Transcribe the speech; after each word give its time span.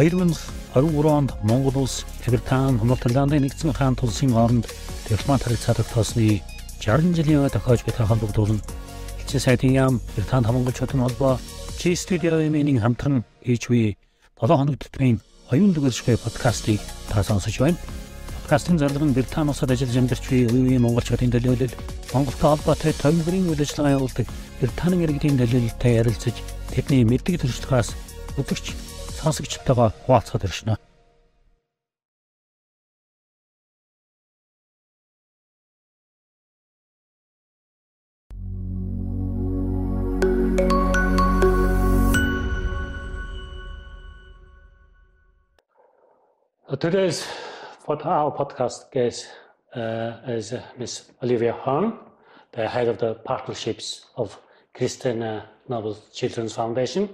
2024 0.00 1.04
онд 1.04 1.34
Монгол 1.42 1.82
улс, 1.82 2.06
Британи, 2.26 2.80
Норвегианы 2.80 3.36
нэгдсэн 3.36 3.76
хаан 3.76 3.96
тулсын 3.96 4.32
хооронд 4.32 4.64
дипломат 5.04 5.44
харилцааг 5.44 5.84
тосны 5.92 6.40
60 6.80 7.12
жилийн 7.12 7.44
өмнө 7.44 7.52
тохиож 7.52 7.84
буй 7.84 7.92
хамтдуулан 7.92 8.60
элчин 9.20 9.40
сайдын 9.40 9.76
яам 9.76 10.00
Британи 10.16 10.46
хамгаалчдын 10.46 11.04
холбоо 11.04 11.36
Чи 11.76 11.92
студиогийн 11.96 12.80
хамтран 12.80 13.24
хийж 13.44 13.68
буй 13.68 13.96
7 14.40 14.56
хоног 14.56 14.80
төтмийн 14.80 15.20
оюун 15.52 15.76
дүгэршгүй 15.76 16.16
подкастыг 16.16 16.80
та 17.12 17.20
сонсож 17.22 17.60
байна. 17.60 17.76
Подкастын 18.40 18.80
зарлал 18.80 19.04
нь 19.04 19.12
Британи 19.12 19.52
улсад 19.52 19.70
ажиллаж 19.70 19.96
амьдарч 20.00 20.24
буй 20.32 20.48
үеийн 20.48 20.80
монголчуудын 20.80 21.28
төлөөлөл 21.28 21.76
Монголтой 22.16 22.48
холбоотой 22.56 22.92
томилбарын 22.96 23.52
үйл 23.52 23.60
ажиллагаа 23.60 23.96
явуулдаг 24.00 24.26
Британийн 24.64 25.04
иргэдийн 25.04 25.36
төлөөлөлтэй 25.36 25.92
ярилцаж 26.00 26.36
тэдний 26.72 27.04
мэддэг 27.04 27.44
төрслөхөөс 27.44 27.92
өдөрч 28.40 28.89
сонсогчтойгоо 29.21 29.89
хуваалцахад 30.05 30.43
иршнэ. 30.45 30.75
Today's 46.85 47.25
our 47.87 48.31
podcast 48.31 48.91
guest 48.91 49.29
uh, 49.75 50.17
is 50.27 50.53
uh, 50.53 50.61
Ms. 50.77 51.11
Olivia 51.23 51.53
Hahn, 51.53 51.97
the 52.51 52.67
head 52.67 52.87
of 52.87 52.97
the 52.97 53.13
partnerships 53.13 54.05
of 54.17 54.37
Christina 54.73 55.49
Noble 55.69 55.97
Children's 56.13 56.53
Foundation, 56.53 57.09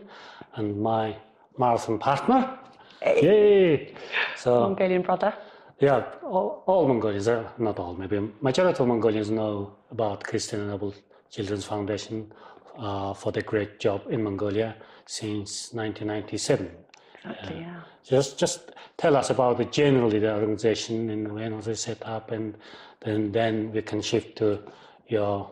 and 0.56 0.82
my 0.82 1.16
marathon 1.59 1.99
partner. 1.99 2.59
Hey. 3.01 3.23
Yay! 3.23 3.95
So 4.37 4.61
Mongolian 4.61 5.03
brother. 5.03 5.35
Yeah, 5.79 6.05
all, 6.23 6.63
all 6.67 6.89
Mongolians, 6.89 7.29
uh, 7.29 7.51
not 7.59 7.79
all, 7.79 7.95
maybe 7.95 8.19
majority 8.41 8.81
of 8.81 8.89
Mongolians 8.89 9.31
know 9.31 9.77
about 9.91 10.25
Christina 10.25 10.65
Noble 10.67 10.95
Children's 11.31 11.67
Foundation 11.67 12.33
uh, 12.79 13.13
for 13.13 13.31
the 13.31 13.43
great 13.43 13.79
job 13.79 14.03
in 14.09 14.23
Mongolia 14.23 14.75
since 15.05 15.75
1997. 15.75 16.71
Exactly, 17.25 17.61
yeah. 17.61 17.81
Just, 18.03 18.39
just 18.39 18.73
tell 18.97 19.17
us 19.17 19.31
about 19.31 19.59
the 19.59 19.67
generally 19.67 20.19
the 20.19 20.33
organization 20.33 21.11
and 21.11 21.33
when 21.33 21.57
was 21.57 21.69
it 21.69 21.77
set 21.77 22.03
up, 22.07 22.31
and 22.31 22.57
then 23.01 23.33
then 23.33 23.73
we 23.73 23.83
can 23.83 24.01
shift 24.01 24.39
to 24.39 24.63
your 25.09 25.51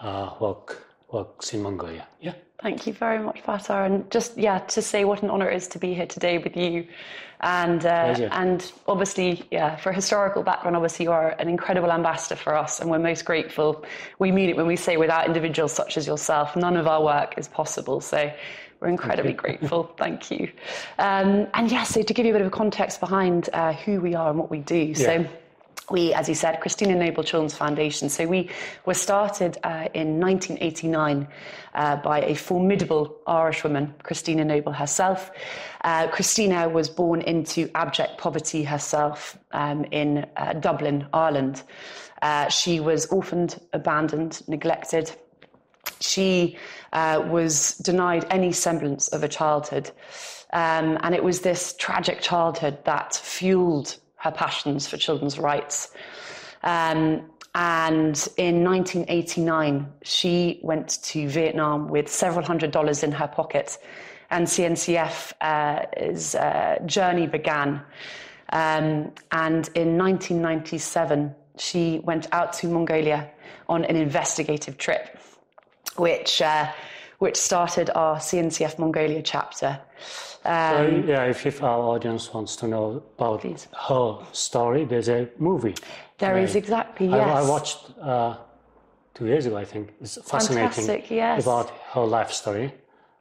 uh, 0.00 0.34
work 0.40 0.86
works 1.10 1.54
in 1.54 1.62
Mongolia. 1.62 2.06
Yeah. 2.20 2.34
Thank 2.62 2.86
you 2.86 2.92
very 2.92 3.18
much, 3.18 3.42
Batar. 3.42 3.86
And 3.86 4.08
just 4.10 4.38
yeah, 4.38 4.60
to 4.60 4.80
say 4.80 5.04
what 5.04 5.22
an 5.22 5.30
honour 5.30 5.50
it 5.50 5.56
is 5.56 5.66
to 5.68 5.78
be 5.80 5.94
here 5.94 6.06
today 6.06 6.38
with 6.38 6.56
you, 6.56 6.86
and 7.40 7.84
uh, 7.84 8.28
and 8.30 8.72
obviously 8.86 9.44
yeah, 9.50 9.74
for 9.76 9.90
historical 9.90 10.44
background, 10.44 10.76
obviously 10.76 11.06
you 11.06 11.12
are 11.12 11.30
an 11.40 11.48
incredible 11.48 11.90
ambassador 11.90 12.36
for 12.36 12.54
us, 12.54 12.78
and 12.78 12.88
we're 12.88 13.00
most 13.00 13.24
grateful. 13.24 13.84
We 14.20 14.30
mean 14.30 14.48
it 14.48 14.56
when 14.56 14.68
we 14.68 14.76
say 14.76 14.96
without 14.96 15.26
individuals 15.26 15.72
such 15.72 15.96
as 15.96 16.06
yourself, 16.06 16.54
none 16.54 16.76
of 16.76 16.86
our 16.86 17.02
work 17.02 17.34
is 17.36 17.48
possible. 17.48 18.00
So 18.00 18.32
we're 18.78 18.88
incredibly 18.88 19.32
grateful. 19.44 19.92
Thank 19.98 20.30
you. 20.30 20.48
Um, 20.98 21.48
and 21.54 21.68
yes, 21.68 21.72
yeah, 21.72 21.82
so 21.84 22.02
to 22.02 22.14
give 22.14 22.26
you 22.26 22.32
a 22.32 22.34
bit 22.34 22.42
of 22.42 22.48
a 22.48 22.56
context 22.56 23.00
behind 23.00 23.50
uh, 23.52 23.72
who 23.72 24.00
we 24.00 24.14
are 24.14 24.30
and 24.30 24.38
what 24.38 24.50
we 24.50 24.60
do. 24.60 24.76
Yeah. 24.76 24.94
So 24.94 25.26
we, 25.90 26.14
as 26.14 26.28
you 26.28 26.34
said, 26.34 26.60
Christina 26.60 26.94
Noble 26.94 27.22
Children's 27.22 27.54
Foundation. 27.54 28.08
So 28.08 28.26
we 28.26 28.50
were 28.86 28.94
started 28.94 29.58
uh, 29.64 29.88
in 29.94 30.20
1989 30.20 31.28
uh, 31.74 31.96
by 31.96 32.22
a 32.22 32.34
formidable 32.34 33.16
Irish 33.26 33.64
woman, 33.64 33.94
Christina 34.02 34.44
Noble 34.44 34.72
herself. 34.72 35.30
Uh, 35.82 36.08
Christina 36.08 36.68
was 36.68 36.88
born 36.88 37.20
into 37.22 37.70
abject 37.74 38.18
poverty 38.18 38.62
herself 38.64 39.38
um, 39.52 39.84
in 39.90 40.26
uh, 40.36 40.54
Dublin, 40.54 41.06
Ireland. 41.12 41.62
Uh, 42.22 42.48
she 42.48 42.80
was 42.80 43.06
orphaned, 43.06 43.60
abandoned, 43.72 44.42
neglected 44.48 45.12
she 46.00 46.56
uh, 46.92 47.22
was 47.26 47.74
denied 47.78 48.26
any 48.30 48.52
semblance 48.52 49.08
of 49.08 49.22
a 49.22 49.28
childhood. 49.28 49.90
Um, 50.52 50.98
and 51.02 51.14
it 51.14 51.24
was 51.24 51.40
this 51.40 51.74
tragic 51.78 52.20
childhood 52.20 52.84
that 52.84 53.14
fueled 53.14 53.96
her 54.22 54.30
passions 54.30 54.86
for 54.86 54.96
children's 54.96 55.38
rights. 55.38 55.92
Um, 56.62 57.22
and 57.54 58.16
in 58.36 58.64
1989, 58.64 59.86
she 60.02 60.58
went 60.62 61.02
to 61.02 61.28
Vietnam 61.28 61.88
with 61.88 62.08
several 62.08 62.44
hundred 62.44 62.70
dollars 62.70 63.02
in 63.02 63.12
her 63.12 63.28
pocket, 63.28 63.78
and 64.30 64.46
CNCF's 64.46 65.34
uh, 66.34 66.38
uh, 66.38 66.78
journey 66.86 67.26
began. 67.26 67.82
Um, 68.50 69.12
and 69.32 69.68
in 69.74 69.98
1997, 69.98 71.34
she 71.58 72.00
went 72.04 72.28
out 72.32 72.52
to 72.54 72.68
Mongolia 72.68 73.30
on 73.68 73.84
an 73.84 73.96
investigative 73.96 74.78
trip 74.78 75.18
which 75.96 76.40
uh, 76.42 76.70
which 77.18 77.36
started 77.36 77.90
our 77.94 78.16
CNCF 78.16 78.78
Mongolia 78.78 79.22
chapter. 79.22 79.80
Um, 80.44 80.76
so, 80.76 81.04
yeah, 81.06 81.24
if, 81.24 81.46
if, 81.46 81.62
our 81.62 81.78
audience 81.78 82.34
wants 82.34 82.56
to 82.56 82.66
know 82.66 83.02
about 83.16 83.42
please. 83.42 83.68
her 83.88 84.18
story, 84.32 84.84
there's 84.84 85.08
a 85.08 85.28
movie. 85.38 85.74
There 86.18 86.36
is 86.38 86.56
exactly, 86.56 87.06
yes. 87.06 87.28
I, 87.28 87.40
I 87.40 87.48
watched 87.48 87.78
uh, 88.00 88.36
two 89.14 89.26
years 89.26 89.46
ago, 89.46 89.56
I 89.56 89.64
think. 89.64 89.94
It's 90.00 90.18
fascinating 90.28 91.04
yes. 91.10 91.42
about 91.42 91.70
her 91.92 92.04
life 92.04 92.32
story. 92.32 92.72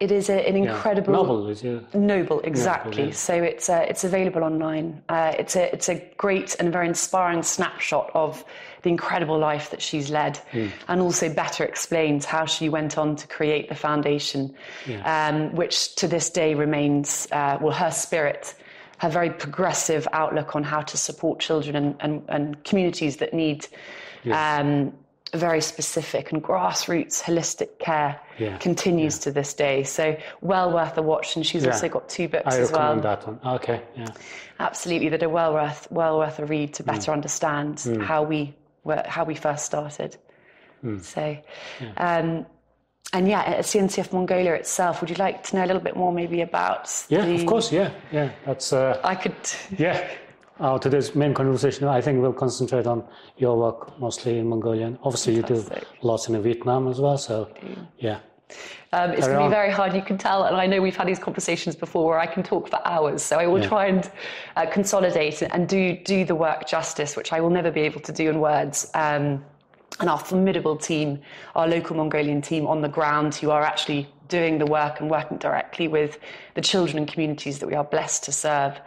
It 0.01 0.11
is 0.11 0.29
a, 0.29 0.47
an 0.49 0.55
incredible 0.55 1.13
yeah. 1.13 1.19
noble, 1.19 1.47
is 1.47 1.63
it? 1.63 1.93
Noble, 1.93 2.39
exactly. 2.39 3.05
Yeah, 3.05 3.11
so 3.11 3.35
it's 3.35 3.69
uh, 3.69 3.85
it's 3.87 4.03
available 4.03 4.43
online. 4.43 4.99
Uh, 5.07 5.35
it's 5.37 5.55
a 5.55 5.71
it's 5.71 5.89
a 5.89 6.03
great 6.17 6.55
and 6.59 6.73
very 6.73 6.87
inspiring 6.87 7.43
snapshot 7.43 8.09
of 8.15 8.43
the 8.81 8.89
incredible 8.89 9.37
life 9.37 9.69
that 9.69 9.79
she's 9.79 10.09
led, 10.09 10.39
mm. 10.53 10.71
and 10.87 11.01
also 11.01 11.31
better 11.31 11.63
explains 11.63 12.25
how 12.25 12.45
she 12.45 12.67
went 12.67 12.97
on 12.97 13.15
to 13.15 13.27
create 13.27 13.69
the 13.69 13.75
foundation, 13.75 14.51
yeah. 14.87 15.27
um, 15.29 15.53
which 15.55 15.93
to 15.97 16.07
this 16.07 16.31
day 16.31 16.55
remains 16.55 17.27
uh, 17.31 17.59
well 17.61 17.73
her 17.73 17.91
spirit. 17.91 18.55
Her 18.97 19.09
very 19.09 19.31
progressive 19.31 20.07
outlook 20.13 20.55
on 20.55 20.63
how 20.63 20.81
to 20.81 20.95
support 20.95 21.39
children 21.39 21.75
and, 21.75 21.95
and, 22.01 22.23
and 22.29 22.63
communities 22.63 23.17
that 23.17 23.33
need 23.33 23.65
um, 24.31 24.93
very 25.33 25.61
specific 25.61 26.31
and 26.31 26.43
grassroots 26.43 27.21
holistic 27.21 27.79
care 27.79 28.19
yeah. 28.37 28.57
continues 28.57 29.17
yeah. 29.17 29.23
to 29.23 29.31
this 29.31 29.53
day. 29.53 29.83
So 29.83 30.17
well 30.41 30.71
worth 30.71 30.97
a 30.97 31.01
watch. 31.01 31.35
And 31.35 31.45
she's 31.45 31.63
yeah. 31.63 31.71
also 31.71 31.89
got 31.89 32.09
two 32.09 32.27
books 32.27 32.55
I 32.55 32.59
as 32.59 32.71
well. 32.71 32.99
that 32.99 33.27
one. 33.27 33.39
Okay, 33.55 33.81
yeah. 33.95 34.07
Absolutely, 34.59 35.09
that 35.09 35.23
are 35.23 35.29
well 35.29 35.53
worth 35.53 35.87
well 35.91 36.17
worth 36.19 36.39
a 36.39 36.45
read 36.45 36.73
to 36.75 36.83
better 36.83 37.11
mm. 37.11 37.13
understand 37.13 37.77
mm. 37.77 38.03
how 38.03 38.23
we 38.23 38.53
were, 38.83 39.03
how 39.07 39.23
we 39.23 39.35
first 39.35 39.65
started. 39.65 40.17
Mm. 40.83 41.01
So. 41.01 41.37
Um, 41.97 42.45
and 43.13 43.27
yeah, 43.27 43.41
at 43.41 43.65
CNCF 43.65 44.13
Mongolia 44.13 44.53
itself, 44.53 45.01
would 45.01 45.09
you 45.09 45.17
like 45.17 45.43
to 45.43 45.57
know 45.57 45.65
a 45.65 45.67
little 45.67 45.81
bit 45.81 45.97
more 45.97 46.13
maybe 46.13 46.41
about? 46.41 46.89
Yeah, 47.09 47.25
the... 47.25 47.35
of 47.35 47.45
course. 47.45 47.71
Yeah, 47.71 47.91
yeah. 48.11 48.31
That's. 48.45 48.71
Uh, 48.71 48.99
I 49.03 49.15
could. 49.15 49.35
Yeah, 49.77 50.07
uh, 50.61 50.77
today's 50.77 51.15
main 51.15 51.33
conversation, 51.33 51.87
I 51.87 52.01
think 52.01 52.21
we'll 52.21 52.33
concentrate 52.33 52.85
on 52.87 53.03
your 53.37 53.57
work 53.57 53.99
mostly 53.99 54.37
in 54.37 54.47
Mongolian. 54.47 54.97
Obviously, 55.03 55.41
Fantastic. 55.41 55.77
you 55.77 55.83
do 55.83 56.07
lots 56.07 56.29
in 56.29 56.41
Vietnam 56.41 56.87
as 56.87 56.99
well. 56.99 57.17
So, 57.17 57.49
yeah. 57.97 58.19
Um, 58.93 59.11
it's 59.11 59.25
going 59.25 59.39
to 59.39 59.45
be 59.45 59.49
very 59.49 59.71
hard, 59.71 59.93
you 59.93 60.01
can 60.01 60.17
tell. 60.17 60.43
And 60.43 60.55
I 60.55 60.67
know 60.67 60.81
we've 60.81 60.95
had 60.95 61.07
these 61.07 61.19
conversations 61.19 61.75
before 61.75 62.05
where 62.07 62.19
I 62.19 62.27
can 62.27 62.43
talk 62.43 62.69
for 62.69 62.85
hours. 62.85 63.23
So 63.23 63.37
I 63.37 63.47
will 63.47 63.61
yeah. 63.61 63.67
try 63.67 63.85
and 63.87 64.11
uh, 64.55 64.65
consolidate 64.65 65.41
and 65.41 65.67
do, 65.67 65.97
do 65.97 66.25
the 66.25 66.35
work 66.35 66.67
justice, 66.67 67.15
which 67.15 67.33
I 67.33 67.39
will 67.39 67.49
never 67.49 67.71
be 67.71 67.81
able 67.81 68.01
to 68.01 68.11
do 68.11 68.29
in 68.29 68.39
words. 68.39 68.91
Um, 68.93 69.43
and 69.99 70.09
our 70.09 70.19
formidable 70.19 70.75
team, 70.77 71.19
our 71.55 71.67
local 71.67 71.95
Mongolian 71.95 72.41
team 72.41 72.67
on 72.67 72.81
the 72.81 72.89
ground, 72.89 73.35
who 73.35 73.51
are 73.51 73.63
actually 73.63 74.07
doing 74.31 74.57
the 74.57 74.65
work 74.65 74.99
and 74.99 75.11
working 75.11 75.37
directly 75.37 75.87
with 75.87 76.17
the 76.55 76.61
children 76.61 76.97
and 76.97 77.07
communities 77.07 77.59
that 77.59 77.67
we 77.67 77.75
are 77.75 77.83
blessed 77.83 78.23
to 78.23 78.31
serve. 78.31 78.79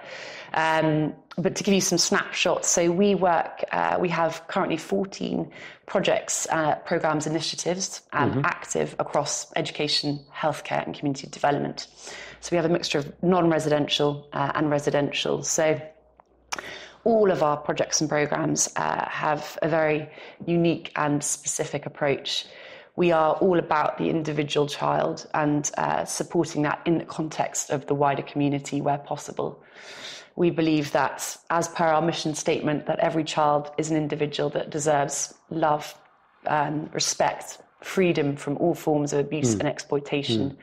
Um, 0.55 1.15
but 1.37 1.55
to 1.57 1.65
give 1.65 1.75
you 1.75 1.81
some 1.81 1.99
snapshots, 1.99 2.69
so 2.69 2.91
we 2.91 3.15
work, 3.15 3.65
uh, 3.73 3.99
we 4.01 4.09
have 4.09 4.43
currently 4.49 4.77
14 4.77 5.51
projects, 5.87 6.47
uh, 6.51 6.77
programs, 6.77 7.27
initiatives 7.27 8.03
um, 8.13 8.31
mm-hmm. 8.31 8.41
active 8.45 8.97
across 8.99 9.53
education, 9.57 10.21
healthcare, 10.35 10.85
and 10.85 10.95
community 10.97 11.29
development. 11.29 11.89
So 12.41 12.49
we 12.53 12.57
have 12.57 12.65
a 12.65 12.73
mixture 12.73 12.99
of 12.99 13.13
non 13.23 13.51
residential 13.51 14.29
uh, 14.33 14.53
and 14.55 14.71
residential. 14.71 15.43
So 15.43 15.81
all 17.05 17.31
of 17.31 17.43
our 17.43 17.57
projects 17.57 18.01
and 18.01 18.09
programs 18.09 18.73
uh, 18.77 19.09
have 19.09 19.59
a 19.61 19.69
very 19.69 20.09
unique 20.47 20.93
and 20.97 21.23
specific 21.23 21.85
approach. 21.85 22.47
We 22.97 23.11
are 23.11 23.35
all 23.35 23.59
about 23.59 23.99
the 23.99 24.09
individual 24.09 24.69
child 24.69 25.27
and 25.35 25.71
uh, 25.77 26.05
supporting 26.05 26.63
that 26.63 26.81
in 26.87 26.99
the 26.99 27.05
context 27.05 27.71
of 27.71 27.87
the 27.87 27.95
wider 27.95 28.23
community 28.23 28.81
where 28.81 28.99
possible 28.99 29.63
we 30.37 30.51
believe 30.51 30.93
that, 30.93 31.37
as 31.51 31.69
per 31.69 31.85
our 31.85 32.03
mission 32.03 32.35
statement, 32.35 32.87
that 32.87 32.99
every 32.99 33.25
child 33.25 33.71
is 33.79 33.91
an 33.91 33.97
individual 33.97 34.51
that 34.51 34.71
deserves 34.71 35.35
love, 35.51 35.95
um, 36.47 36.91
respect, 36.93 37.59
freedom 37.83 38.37
from 38.37 38.57
all 38.57 38.75
forms 38.75 39.13
of 39.13 39.21
abuse 39.21 39.55
mm. 39.55 39.61
and 39.61 39.69
exploitation. 39.69 40.51
Mm. 40.51 40.57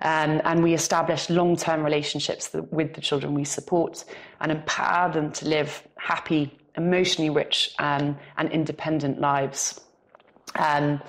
Um, 0.00 0.40
and 0.44 0.62
we 0.62 0.74
establish 0.74 1.28
long 1.30 1.56
term 1.56 1.84
relationships 1.84 2.50
with 2.70 2.94
the 2.94 3.00
children 3.00 3.34
we 3.34 3.44
support 3.44 4.04
and 4.40 4.50
empower 4.50 5.12
them 5.12 5.32
to 5.32 5.48
live 5.48 5.86
happy, 5.96 6.56
emotionally 6.76 7.30
rich, 7.30 7.74
um, 7.78 8.16
and 8.38 8.50
independent 8.50 9.20
lives. 9.20 9.80
Um, 10.56 11.02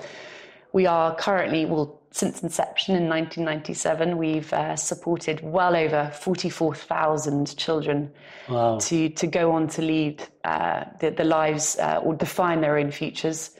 we 0.75 0.85
are 0.85 1.15
currently, 1.15 1.63
well, 1.63 2.01
since 2.11 2.43
inception 2.43 2.97
in 2.97 3.07
1997, 3.07 4.17
we've 4.17 4.51
uh, 4.51 4.75
supported 4.75 5.39
well 5.41 5.73
over 5.73 6.11
44,000 6.13 7.55
children 7.55 8.11
wow. 8.49 8.77
to, 8.79 9.07
to 9.07 9.25
go 9.25 9.53
on 9.53 9.69
to 9.69 9.81
lead 9.81 10.21
uh, 10.43 10.83
the, 10.99 11.11
the, 11.11 11.23
lives 11.23 11.77
uh, 11.79 12.01
or 12.03 12.13
define 12.13 12.59
their 12.59 12.77
own 12.77 12.91
futures, 12.91 13.51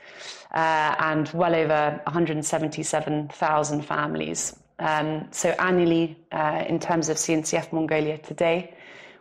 uh, 0.56 0.96
and 1.00 1.30
well 1.30 1.56
over 1.56 2.02
177,000 2.04 3.86
families. 3.86 4.54
Um, 4.80 5.30
so, 5.32 5.52
annually, 5.52 6.20
uh, 6.34 6.66
in 6.68 6.80
terms 6.80 7.08
of 7.08 7.16
CNCF 7.16 7.72
Mongolia 7.72 8.18
today, 8.18 8.76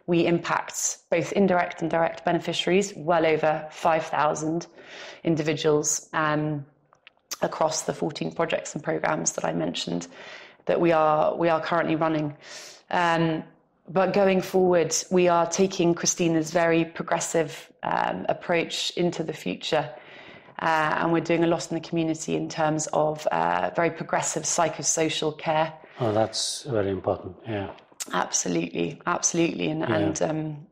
we 0.08 0.26
impact 0.26 0.98
both 1.12 1.30
indirect 1.30 1.80
and 1.80 1.88
direct 1.88 2.24
beneficiaries, 2.24 2.92
well 2.96 3.24
over 3.24 3.68
5,000 3.70 4.66
individuals. 5.22 6.08
Um, 6.12 6.66
across 7.44 7.82
the 7.82 7.94
14 7.94 8.32
projects 8.32 8.74
and 8.74 8.82
programs 8.82 9.32
that 9.32 9.44
I 9.44 9.52
mentioned 9.52 10.08
that 10.66 10.80
we 10.80 10.92
are 10.92 11.36
we 11.36 11.48
are 11.48 11.60
currently 11.60 11.96
running. 11.96 12.36
Um, 12.90 13.44
but 13.88 14.14
going 14.14 14.40
forward, 14.40 14.96
we 15.10 15.28
are 15.28 15.46
taking 15.46 15.94
Christina's 15.94 16.50
very 16.50 16.84
progressive 16.86 17.70
um, 17.82 18.24
approach 18.28 18.90
into 18.96 19.22
the 19.22 19.34
future. 19.34 19.90
Uh, 20.60 20.96
and 20.98 21.12
we're 21.12 21.20
doing 21.20 21.44
a 21.44 21.46
lot 21.46 21.70
in 21.70 21.74
the 21.74 21.86
community 21.86 22.36
in 22.36 22.48
terms 22.48 22.86
of 22.92 23.26
uh, 23.26 23.70
very 23.76 23.90
progressive 23.90 24.44
psychosocial 24.44 25.36
care. 25.36 25.72
Oh, 26.00 26.12
that's 26.12 26.62
very 26.62 26.90
important. 26.90 27.36
Yeah. 27.46 27.70
Absolutely, 28.12 29.00
absolutely, 29.06 29.68
and, 29.68 29.80
yeah. 29.80 29.96
and 29.96 30.22
um, 30.22 30.66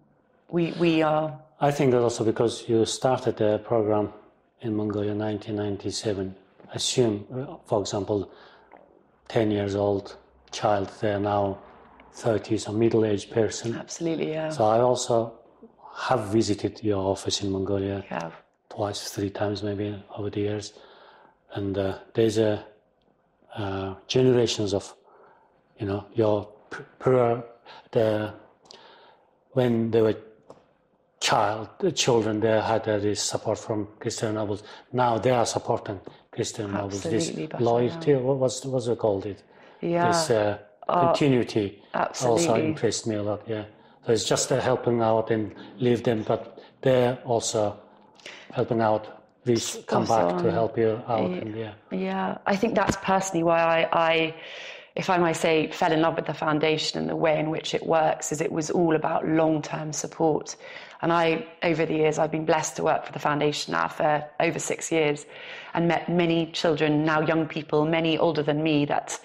we 0.51 0.73
we 0.73 1.03
are. 1.03 1.39
I 1.61 1.71
think 1.71 1.93
that 1.93 2.03
also 2.03 2.25
because 2.25 2.69
you 2.69 2.85
started 2.85 3.37
the 3.39 3.59
program 3.59 4.13
in 4.61 4.77
Mongolia 4.77 5.13
in 5.13 5.19
1997, 5.19 6.35
assume, 6.73 7.27
uh, 7.35 7.57
for 7.65 7.81
example, 7.81 8.31
10 9.29 9.51
years 9.51 9.75
old 9.75 10.17
child, 10.51 10.91
they're 11.01 11.21
now 11.21 11.59
30s, 12.15 12.69
a 12.69 12.73
middle 12.73 13.05
aged 13.05 13.31
person. 13.31 13.75
Absolutely, 13.77 14.33
yeah. 14.33 14.51
So 14.51 14.65
I 14.65 14.81
also 14.81 15.33
have 15.95 16.29
visited 16.29 16.83
your 16.83 17.03
office 17.03 17.43
in 17.43 17.51
Mongolia 17.51 18.33
twice, 18.69 19.11
three 19.11 19.31
times 19.31 19.63
maybe 19.63 20.03
over 20.17 20.31
the 20.31 20.41
years. 20.41 20.73
And 21.55 21.77
uh, 21.77 21.99
there's 22.15 22.39
a 22.39 22.65
uh, 23.55 23.95
generations 24.07 24.73
of, 24.73 24.95
you 25.79 25.87
know, 25.87 26.07
your 26.15 26.49
per, 26.99 27.45
the 27.91 28.33
when 29.53 29.91
they 29.91 30.01
were 30.01 30.17
child, 31.21 31.69
the 31.79 31.93
children, 31.93 32.41
they 32.41 32.61
had 32.61 32.89
uh, 32.89 32.99
this 32.99 33.23
support 33.23 33.59
from 33.59 33.87
Christian 34.01 34.35
Nobles. 34.35 34.63
Now 34.93 35.19
they 35.19 35.31
are 35.31 35.47
supporting 35.47 36.01
Christian. 36.33 36.73
This 36.89 37.33
loyalty, 37.61 38.15
what 38.15 38.39
was 38.39 38.65
what's 38.67 38.87
it 38.89 38.99
called? 38.99 39.27
It 39.27 39.43
yeah. 39.81 40.09
This 40.09 40.31
uh, 40.31 40.59
uh 40.89 41.07
continuity 41.07 41.83
absolutely. 41.95 42.49
also 42.49 42.61
impressed 42.61 43.07
me 43.07 43.17
a 43.17 43.23
lot. 43.23 43.43
Yeah, 43.47 43.65
so 44.07 44.13
it's 44.13 44.25
just 44.25 44.51
uh, 44.51 44.61
helping 44.61 45.01
out 45.03 45.31
and 45.31 45.55
leave 45.79 46.03
them, 46.03 46.23
but 46.23 46.59
they're 46.81 47.19
also 47.25 47.79
helping 48.53 48.81
out. 48.81 49.23
We 49.45 49.57
come 49.87 50.07
back 50.07 50.43
to 50.43 50.53
help 50.53 50.79
you 50.79 51.03
out. 51.09 51.31
Yeah, 51.31 51.37
and, 51.37 51.57
yeah. 51.57 51.73
Yeah, 51.91 52.39
I 52.47 52.57
think 52.57 52.77
that's 52.77 52.97
personally 53.03 53.43
why 53.43 53.61
I, 53.61 53.89
I 53.93 54.35
if 54.95 55.09
I 55.09 55.17
might 55.19 55.37
say, 55.37 55.71
fell 55.71 55.93
in 55.93 56.01
love 56.01 56.17
with 56.17 56.27
the 56.27 56.35
foundation 56.35 57.01
and 57.01 57.09
the 57.09 57.17
way 57.17 57.39
in 57.39 57.51
which 57.51 57.75
it 57.75 57.85
works, 57.87 58.31
is 58.31 58.41
it 58.41 58.53
was 58.53 58.71
all 58.71 58.95
about 58.95 59.27
long 59.27 59.63
term 59.63 59.93
support. 59.93 60.57
And 61.03 61.13
I, 61.13 61.47
over 61.65 61.85
the 61.85 61.95
years, 61.95 62.19
I've 62.19 62.31
been 62.31 62.47
blessed 62.47 62.77
to 62.77 62.85
work 62.85 63.05
for 63.05 63.13
the 63.13 63.19
foundation 63.19 63.73
now 63.73 63.89
for 63.89 64.25
over 64.39 64.59
six 64.59 64.93
years 64.93 65.27
and 65.75 65.89
met 65.89 66.09
many 66.09 66.51
children, 66.53 67.05
now 67.05 67.21
young 67.21 67.47
people, 67.47 67.85
many 67.85 68.17
older 68.17 68.43
than 68.43 68.63
me, 68.63 68.85
that 68.87 69.19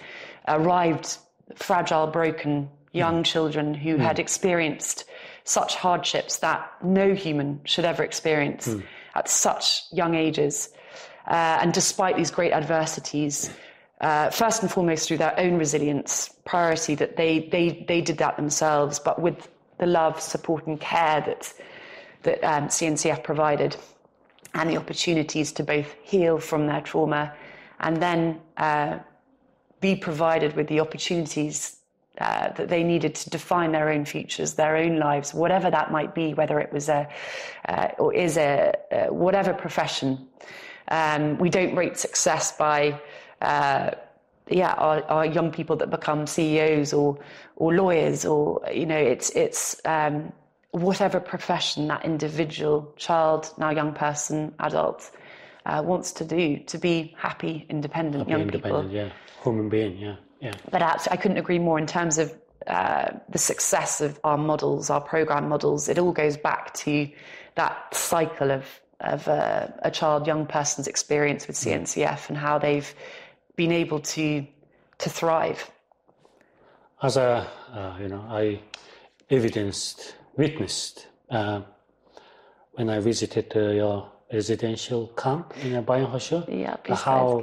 arrived 0.47 1.17
fragile, 1.55 2.07
broken 2.07 2.69
young 2.93 3.21
mm. 3.21 3.25
children 3.25 3.73
who 3.75 3.97
mm. 3.97 3.99
had 3.99 4.17
experienced 4.17 5.05
such 5.43 5.75
hardships 5.75 6.37
that 6.37 6.69
no 6.83 7.13
human 7.13 7.61
should 7.63 7.85
ever 7.85 8.03
experience 8.03 8.67
mm. 8.67 8.83
at 9.15 9.29
such 9.29 9.83
young 9.91 10.15
ages. 10.15 10.69
Uh, 11.27 11.59
and 11.61 11.73
despite 11.73 12.17
these 12.17 12.31
great 12.31 12.53
adversities, 12.53 13.51
uh, 14.01 14.29
first 14.29 14.61
and 14.61 14.71
foremost 14.71 15.07
through 15.07 15.17
their 15.17 15.37
own 15.39 15.57
resilience, 15.57 16.33
priority 16.45 16.95
that 16.95 17.17
they, 17.17 17.47
they, 17.51 17.85
they 17.87 18.01
did 18.01 18.17
that 18.17 18.35
themselves, 18.35 18.99
but 18.99 19.21
with 19.21 19.47
the 19.77 19.85
love, 19.85 20.19
support, 20.19 20.67
and 20.67 20.79
care 20.79 21.21
that, 21.21 21.53
that 22.23 22.43
um, 22.43 22.67
CNCF 22.67 23.23
provided, 23.23 23.75
and 24.53 24.69
the 24.69 24.77
opportunities 24.77 25.51
to 25.53 25.63
both 25.63 25.93
heal 26.03 26.39
from 26.39 26.67
their 26.67 26.81
trauma 26.81 27.33
and 27.79 28.01
then 28.01 28.41
uh, 28.57 28.97
be 29.81 29.95
provided 29.95 30.55
with 30.55 30.67
the 30.67 30.79
opportunities 30.79 31.77
uh, 32.19 32.49
that 32.53 32.67
they 32.67 32.83
needed 32.83 33.13
to 33.13 33.29
define 33.29 33.71
their 33.71 33.89
own 33.89 34.03
futures, 34.03 34.55
their 34.55 34.75
own 34.75 34.97
lives, 34.97 35.33
whatever 35.33 35.69
that 35.69 35.91
might 35.91 36.15
be, 36.15 36.33
whether 36.33 36.59
it 36.59 36.73
was 36.73 36.89
a 36.89 37.07
uh, 37.69 37.89
or 37.99 38.11
is 38.13 38.37
a 38.37 38.73
uh, 38.91 39.13
whatever 39.13 39.53
profession. 39.53 40.27
Um, 40.87 41.37
we 41.37 41.49
don't 41.49 41.75
rate 41.75 41.97
success 41.97 42.57
by 42.57 42.99
uh, 43.41 43.91
yeah, 44.49 44.73
our, 44.73 45.25
young 45.25 45.51
people 45.51 45.75
that 45.77 45.89
become 45.89 46.27
CEOs 46.27 46.93
or 46.93 47.17
or 47.55 47.73
lawyers, 47.73 48.25
or 48.25 48.61
you 48.71 48.85
know, 48.85 48.97
it's 48.97 49.29
it's 49.31 49.79
um, 49.85 50.31
whatever 50.71 51.19
profession 51.19 51.87
that 51.87 52.05
individual 52.05 52.93
child, 52.97 53.53
now 53.57 53.69
young 53.69 53.93
person, 53.93 54.53
adult 54.59 55.11
uh, 55.65 55.81
wants 55.85 56.11
to 56.13 56.25
do 56.25 56.57
to 56.59 56.77
be 56.77 57.13
happy, 57.17 57.65
independent 57.69 58.23
happy, 58.23 58.31
young 58.31 58.41
independent, 58.41 58.89
people. 58.89 58.95
Yeah, 58.95 59.09
human 59.43 59.69
being. 59.69 59.97
Yeah, 59.97 60.15
yeah. 60.39 60.53
But 60.71 60.81
I 61.11 61.15
couldn't 61.17 61.37
agree 61.37 61.59
more 61.59 61.77
in 61.77 61.87
terms 61.87 62.17
of 62.17 62.33
uh, 62.67 63.11
the 63.29 63.37
success 63.37 64.01
of 64.01 64.19
our 64.23 64.37
models, 64.37 64.89
our 64.89 65.01
program 65.01 65.49
models. 65.49 65.89
It 65.89 65.97
all 65.97 66.11
goes 66.11 66.37
back 66.37 66.73
to 66.75 67.09
that 67.55 67.95
cycle 67.95 68.51
of 68.51 68.65
of 68.99 69.27
uh, 69.27 69.67
a 69.83 69.91
child, 69.91 70.25
young 70.25 70.45
person's 70.47 70.87
experience 70.87 71.47
with 71.47 71.55
CNCF 71.55 72.29
and 72.29 72.37
how 72.37 72.57
they've 72.57 72.95
been 73.57 73.73
able 73.73 73.99
to 73.99 74.45
to 74.99 75.09
thrive. 75.09 75.69
As 77.01 77.17
a 77.17 77.45
uh, 77.73 77.97
you 77.99 78.07
know, 78.07 78.25
I 78.29 78.61
evidenced, 79.29 80.15
witnessed 80.37 81.07
uh, 81.29 81.61
when 82.73 82.89
I 82.89 82.99
visited 82.99 83.51
uh, 83.55 83.59
your 83.71 84.11
residential 84.31 85.07
camp 85.09 85.53
in 85.63 85.83
Bayankhoshuu. 85.83 86.47
Yeah, 86.47 86.77
how 86.95 87.41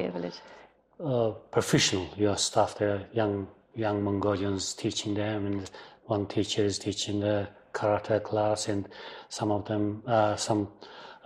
uh, 1.05 1.31
professional 1.51 2.09
your 2.17 2.37
staff 2.37 2.79
there, 2.79 3.07
young 3.13 3.49
young 3.75 4.03
Mongolians 4.03 4.75
teaching 4.75 5.15
them, 5.15 5.47
and 5.47 5.71
one 6.05 6.27
teacher 6.27 6.65
is 6.65 6.79
teaching 6.79 7.21
the 7.21 7.49
karate 7.73 8.23
class, 8.23 8.69
and 8.69 8.89
some 9.29 9.51
of 9.51 9.65
them, 9.67 10.03
uh, 10.07 10.37
some 10.37 10.69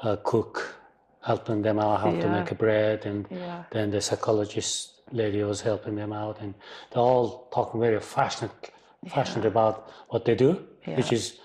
uh, 0.03 0.17
cook 0.25 0.78
helping 1.23 1.63
them 1.63 1.79
out 1.79 2.01
how 2.01 2.13
yeah. 2.13 2.21
to 2.21 2.29
make 2.29 2.51
a 2.51 2.55
bread, 2.55 3.07
and 3.07 3.27
yeah. 3.31 3.65
then 3.71 3.91
the 3.91 4.01
psychologist 4.01 4.93
lady 5.13 5.43
was 5.43 5.61
helping 5.61 5.97
them 5.97 6.13
out, 6.13 6.41
and 6.41 6.55
they're 6.91 7.03
all 7.03 7.49
talking 7.53 7.81
very 7.81 8.01
passionate, 8.01 8.71
passionate 9.07 9.45
yeah. 9.45 9.51
about 9.51 9.91
what 10.09 10.25
they 10.25 10.35
do, 10.35 10.65
which 10.85 11.13
is 11.13 11.39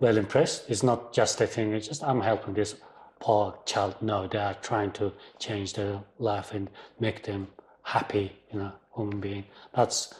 well 0.00 0.16
impressed. 0.16 0.68
It's 0.70 0.82
not 0.82 1.12
just 1.12 1.40
a 1.40 1.46
thing. 1.46 1.72
It's 1.72 1.88
just 1.88 2.04
I'm 2.04 2.20
helping 2.20 2.54
this 2.54 2.76
poor 3.20 3.58
child. 3.64 3.96
No, 4.00 4.26
they 4.26 4.38
are 4.38 4.54
trying 4.54 4.92
to 4.92 5.12
change 5.38 5.74
their 5.74 6.00
life 6.18 6.52
and 6.52 6.70
make 7.00 7.24
them 7.24 7.48
happy. 7.82 8.32
You 8.52 8.60
know, 8.60 8.72
human 8.96 9.20
being. 9.20 9.44
That's 9.74 10.14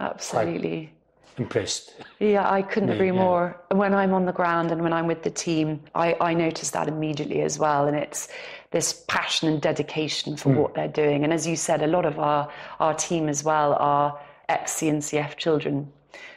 absolutely 0.00 0.92
impressed. 1.38 1.94
Yeah, 2.18 2.50
I 2.50 2.62
couldn't 2.62 2.90
agree 2.90 3.08
yeah. 3.08 3.12
more. 3.12 3.60
When 3.70 3.94
I'm 3.94 4.14
on 4.14 4.26
the 4.26 4.32
ground 4.32 4.72
and 4.72 4.82
when 4.82 4.92
I'm 4.92 5.06
with 5.06 5.22
the 5.22 5.30
team, 5.30 5.80
I, 5.94 6.16
I 6.20 6.34
notice 6.34 6.70
that 6.70 6.88
immediately 6.88 7.42
as 7.42 7.58
well. 7.58 7.86
And 7.86 7.96
it's 7.96 8.28
this 8.70 9.04
passion 9.08 9.48
and 9.48 9.60
dedication 9.60 10.36
for 10.36 10.50
mm. 10.50 10.56
what 10.56 10.74
they're 10.74 10.88
doing. 10.88 11.24
And 11.24 11.32
as 11.32 11.46
you 11.46 11.56
said, 11.56 11.82
a 11.82 11.86
lot 11.86 12.04
of 12.04 12.18
our, 12.18 12.50
our 12.80 12.94
team 12.94 13.28
as 13.28 13.44
well 13.44 13.74
are 13.74 14.18
ex 14.48 14.74
CNCF 14.74 15.36
children. 15.36 15.92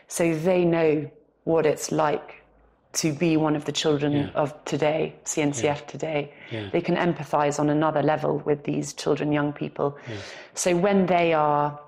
So 0.08 0.36
they 0.36 0.66
know 0.66 1.10
what 1.44 1.66
it's 1.66 1.92
like 1.92 2.36
to 2.92 3.14
be 3.14 3.38
one 3.38 3.56
of 3.56 3.66
the 3.66 3.72
children 3.72 4.14
yeah. 4.14 4.30
of 4.34 4.66
today, 4.66 5.16
CNCF 5.26 5.64
yeah. 5.64 5.76
today. 5.76 6.34
They 6.72 6.82
can 6.82 6.96
empathize 6.96 7.60
on 7.60 7.70
another 7.70 8.02
level 8.02 8.40
with 8.40 8.64
these 8.64 8.94
children, 8.94 9.32
young 9.32 9.54
people. 9.54 9.98
So 10.56 10.76
when 10.76 11.06
they 11.06 11.34
are 11.34 11.80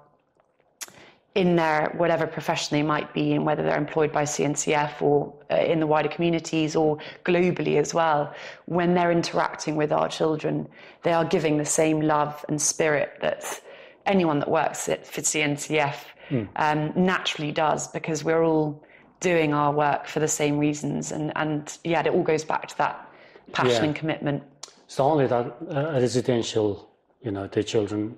in 1.33 1.55
their 1.55 1.93
whatever 1.95 2.27
profession 2.27 2.75
they 2.75 2.83
might 2.83 3.13
be 3.13 3.31
in, 3.31 3.45
whether 3.45 3.63
they're 3.63 3.77
employed 3.77 4.11
by 4.11 4.23
CNCF 4.23 5.01
or 5.01 5.33
uh, 5.49 5.55
in 5.55 5.79
the 5.79 5.87
wider 5.87 6.09
communities 6.09 6.75
or 6.75 6.97
globally 7.23 7.77
as 7.77 7.93
well, 7.93 8.33
when 8.65 8.93
they're 8.93 9.11
interacting 9.11 9.77
with 9.77 9.93
our 9.93 10.09
children, 10.09 10.67
they 11.03 11.13
are 11.13 11.23
giving 11.23 11.57
the 11.57 11.65
same 11.65 12.01
love 12.01 12.43
and 12.49 12.61
spirit 12.61 13.13
that 13.21 13.61
anyone 14.05 14.39
that 14.39 14.49
works 14.49 14.89
at 14.89 15.07
for 15.07 15.21
CNCF 15.21 15.95
mm. 16.29 16.47
um, 16.57 16.91
naturally 16.95 17.53
does 17.53 17.87
because 17.87 18.25
we're 18.25 18.43
all 18.43 18.83
doing 19.21 19.53
our 19.53 19.71
work 19.71 20.07
for 20.07 20.19
the 20.19 20.27
same 20.27 20.57
reasons. 20.57 21.13
And, 21.13 21.31
and 21.37 21.77
yeah, 21.85 22.01
it 22.01 22.07
all 22.07 22.23
goes 22.23 22.43
back 22.43 22.67
to 22.69 22.77
that 22.79 23.09
passion 23.53 23.83
yeah. 23.83 23.83
and 23.85 23.95
commitment. 23.95 24.43
So 24.87 25.05
only 25.05 25.27
that 25.27 25.55
uh, 25.69 25.91
residential, 25.93 26.90
you 27.23 27.31
know, 27.31 27.47
the 27.47 27.63
children 27.63 28.09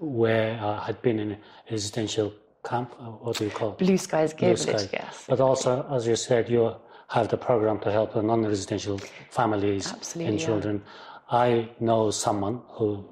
where 0.00 0.58
uh, 0.60 0.80
had 0.80 1.00
been 1.02 1.18
in 1.18 1.32
a 1.32 1.38
residential 1.70 2.32
camp, 2.64 2.94
what 3.20 3.36
do 3.36 3.44
you 3.44 3.50
call 3.50 3.72
it? 3.72 3.78
Blue 3.78 3.98
Skies 3.98 4.32
Ger 4.32 4.54
Village, 4.54 4.90
yes. 4.92 5.24
But 5.28 5.40
also, 5.40 5.86
as 5.90 6.06
you 6.06 6.16
said, 6.16 6.48
you 6.48 6.74
have 7.08 7.28
the 7.28 7.36
program 7.36 7.78
to 7.80 7.90
help 7.90 8.14
the 8.14 8.22
non-residential 8.22 9.00
families 9.30 9.92
Absolutely, 9.92 10.32
and 10.32 10.40
children. 10.40 10.82
Yeah. 10.84 11.38
I 11.38 11.68
know 11.80 12.10
someone 12.10 12.60
who 12.68 13.04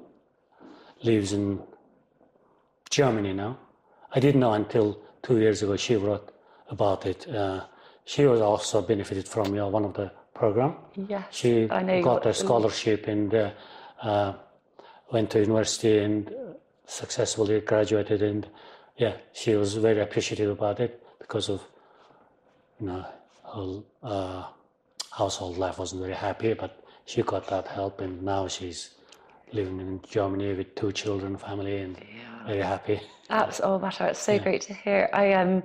lives 1.03 1.33
in 1.33 1.59
Germany 2.89 3.33
now. 3.33 3.59
I 4.13 4.19
didn't 4.19 4.39
know 4.39 4.53
until 4.53 4.99
two 5.23 5.39
years 5.39 5.61
ago 5.61 5.75
she 5.75 5.95
wrote 5.95 6.31
about 6.69 7.05
it. 7.05 7.27
Uh, 7.27 7.65
she 8.05 8.25
was 8.25 8.39
also 8.41 8.81
benefited 8.81 9.27
from 9.27 9.47
you 9.47 9.55
know, 9.55 9.67
one 9.67 9.83
of 9.83 9.93
the 9.93 10.11
program. 10.33 10.75
Yes, 10.95 11.25
she 11.31 11.67
got 11.67 12.25
a 12.25 12.33
scholarship 12.33 13.07
in 13.07 13.29
the 13.29 13.53
uh, 14.01 14.33
went 15.11 15.29
to 15.31 15.39
university 15.39 15.99
and 15.99 16.31
successfully 16.85 17.61
graduated. 17.61 18.21
And 18.21 18.47
yeah, 18.97 19.13
she 19.33 19.55
was 19.55 19.75
very 19.75 20.01
appreciative 20.01 20.49
about 20.49 20.79
it 20.79 21.03
because 21.19 21.49
of 21.49 21.61
you 22.79 22.87
know 22.87 23.05
her 23.53 23.83
uh, 24.03 24.43
household 25.11 25.57
life 25.57 25.79
wasn't 25.79 26.01
very 26.01 26.13
happy, 26.13 26.53
but 26.53 26.83
she 27.05 27.21
got 27.23 27.47
that 27.47 27.67
help, 27.67 28.01
and 28.01 28.21
now 28.21 28.47
she's 28.47 28.91
living 29.53 29.79
in 29.79 30.01
Germany 30.07 30.53
with 30.53 30.75
two 30.75 30.91
children, 30.91 31.37
family, 31.37 31.77
and 31.77 31.97
yeah. 31.97 32.45
very 32.45 32.61
happy. 32.61 32.99
That's 33.29 33.61
oh, 33.61 33.79
Bashar, 33.79 34.09
it's 34.09 34.19
so 34.19 34.33
yeah. 34.33 34.43
great 34.43 34.61
to 34.63 34.73
hear. 34.73 35.09
I 35.13 35.33
um, 35.33 35.63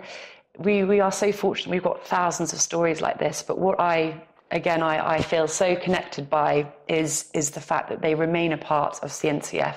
we 0.59 0.85
we 0.85 1.01
are 1.01 1.13
so 1.13 1.33
fortunate. 1.33 1.73
We've 1.73 1.83
got 1.83 2.07
thousands 2.07 2.53
of 2.53 2.61
stories 2.61 3.01
like 3.01 3.19
this, 3.19 3.43
but 3.43 3.59
what 3.59 3.81
I 3.81 4.23
again 4.53 4.83
I, 4.83 5.17
I 5.17 5.23
feel 5.23 5.49
so 5.49 5.75
connected 5.77 6.31
by 6.31 6.67
is 6.89 7.31
is 7.35 7.51
the 7.51 7.61
fact 7.61 7.89
that 7.89 8.01
they 8.01 8.15
remain 8.15 8.53
a 8.53 8.59
part 8.59 9.03
of 9.03 9.11
CNCF, 9.11 9.77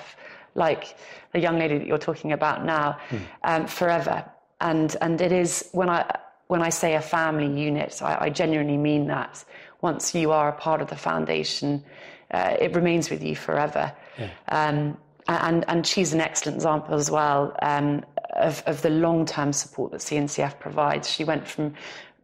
like 0.54 0.96
the 1.32 1.40
young 1.40 1.58
lady 1.58 1.78
that 1.78 1.86
you're 1.86 1.98
talking 1.98 2.32
about 2.32 2.64
now, 2.64 2.98
mm. 3.10 3.20
um, 3.44 3.66
forever. 3.66 4.24
And 4.60 4.96
and 5.00 5.20
it 5.20 5.32
is 5.32 5.68
when 5.72 5.90
I 5.90 6.18
when 6.46 6.62
I 6.62 6.68
say 6.68 6.94
a 6.94 7.00
family 7.00 7.60
unit, 7.60 8.00
I, 8.02 8.26
I 8.26 8.30
genuinely 8.30 8.76
mean 8.76 9.06
that. 9.08 9.44
Once 9.82 10.14
you 10.14 10.30
are 10.32 10.48
a 10.48 10.52
part 10.52 10.80
of 10.80 10.88
the 10.88 10.96
foundation, 10.96 11.84
uh, 12.30 12.56
it 12.58 12.74
remains 12.74 13.10
with 13.10 13.22
you 13.22 13.36
forever. 13.36 13.92
Yeah. 14.18 14.30
Um, 14.48 14.96
and, 15.28 15.64
and 15.68 15.86
she's 15.86 16.12
an 16.12 16.20
excellent 16.20 16.56
example 16.56 16.94
as 16.94 17.10
well 17.10 17.56
um, 17.62 18.04
of, 18.34 18.62
of 18.66 18.82
the 18.82 18.90
long 18.90 19.26
term 19.26 19.52
support 19.52 19.92
that 19.92 20.00
CNCF 20.00 20.58
provides. 20.60 21.10
She 21.10 21.24
went 21.24 21.46
from 21.46 21.74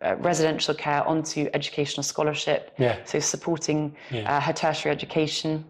uh, 0.02 0.16
residential 0.16 0.74
care 0.74 1.06
onto 1.06 1.48
educational 1.54 2.02
scholarship, 2.02 2.74
yeah. 2.78 2.98
so 3.04 3.18
supporting 3.20 3.94
yeah. 4.10 4.36
uh, 4.36 4.40
her 4.40 4.52
tertiary 4.52 4.92
education. 4.92 5.64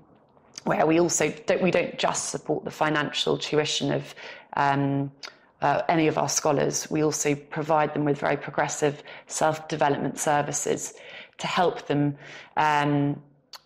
Where 0.65 0.87
we 0.87 1.01
also 1.01 1.33
don't, 1.47 1.61
we 1.61 1.71
don't 1.71 1.99
just 1.99 2.29
support 2.29 2.65
the 2.65 2.71
financial 2.71 3.37
tuition 3.37 3.91
of 3.93 4.15
um, 4.57 5.11
uh, 5.61 5.83
any 5.89 6.07
of 6.09 6.19
our 6.19 6.29
scholars. 6.29 6.91
We 6.91 7.03
also 7.03 7.35
provide 7.35 7.95
them 7.95 8.05
with 8.05 8.19
very 8.19 8.37
progressive 8.37 9.03
self 9.27 9.69
development 9.69 10.19
services 10.19 10.95
to 11.39 11.47
help 11.47 11.87
them 11.87 12.17
um, 12.57 13.21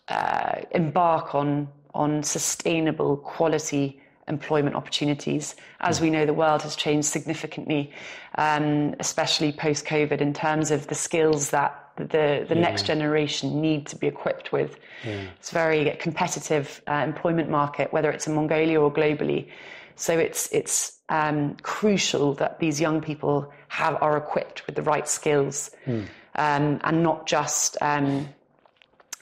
uh, 0.08 0.60
embark 0.70 1.34
on, 1.34 1.68
on 1.94 2.22
sustainable 2.22 3.16
quality 3.18 4.00
employment 4.28 4.76
opportunities. 4.76 5.54
As 5.80 6.00
we 6.00 6.10
know, 6.10 6.26
the 6.26 6.34
world 6.34 6.62
has 6.62 6.76
changed 6.76 7.08
significantly, 7.08 7.92
um, 8.36 8.94
especially 8.98 9.52
post 9.52 9.84
COVID, 9.86 10.20
in 10.20 10.32
terms 10.32 10.70
of 10.70 10.86
the 10.88 10.94
skills 10.94 11.50
that 11.50 11.86
the, 11.96 12.44
the 12.48 12.54
yeah. 12.54 12.60
next 12.60 12.86
generation 12.86 13.60
need 13.60 13.86
to 13.86 13.96
be 13.96 14.06
equipped 14.06 14.52
with. 14.52 14.78
Yeah. 15.04 15.22
It's 15.38 15.50
a 15.50 15.54
very 15.54 15.96
competitive 15.98 16.82
uh, 16.86 16.94
employment 16.94 17.50
market, 17.50 17.92
whether 17.92 18.10
it's 18.10 18.26
in 18.26 18.34
Mongolia 18.34 18.80
or 18.80 18.92
globally. 18.92 19.48
So 19.94 20.18
it's, 20.18 20.48
it's 20.52 20.98
um, 21.08 21.56
crucial 21.62 22.34
that 22.34 22.58
these 22.60 22.80
young 22.80 23.00
people 23.00 23.52
have, 23.68 23.96
are 24.02 24.16
equipped 24.16 24.66
with 24.66 24.76
the 24.76 24.82
right 24.82 25.08
skills 25.08 25.70
mm. 25.86 26.06
um, 26.34 26.80
and 26.84 27.02
not 27.02 27.26
just 27.26 27.78
um, 27.80 28.28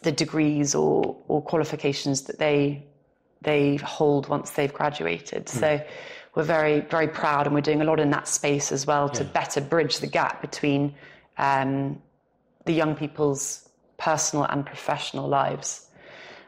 the 0.03 0.11
degrees 0.11 0.75
or, 0.75 1.17
or 1.29 1.43
qualifications 1.43 2.23
that 2.23 2.39
they 2.39 2.85
they 3.45 3.77
hold 3.77 4.29
once 4.29 4.51
they've 4.51 4.73
graduated. 4.73 5.47
Mm. 5.47 5.61
So 5.61 5.87
we're 6.35 6.43
very, 6.43 6.81
very 6.81 7.09
proud 7.09 7.47
and 7.47 7.55
we're 7.55 7.61
doing 7.61 7.81
a 7.81 7.85
lot 7.85 8.01
in 8.01 8.11
that 8.11 8.27
space 8.27 8.73
as 8.73 8.87
well 8.87 9.09
yeah. 9.13 9.21
to 9.21 9.25
better 9.25 9.61
bridge 9.61 9.99
the 9.99 10.07
gap 10.07 10.41
between 10.41 10.95
um, 11.39 12.01
the 12.65 12.73
young 12.73 12.95
people's 12.95 13.69
personal 13.99 14.45
and 14.45 14.67
professional 14.67 15.29
lives. 15.29 15.89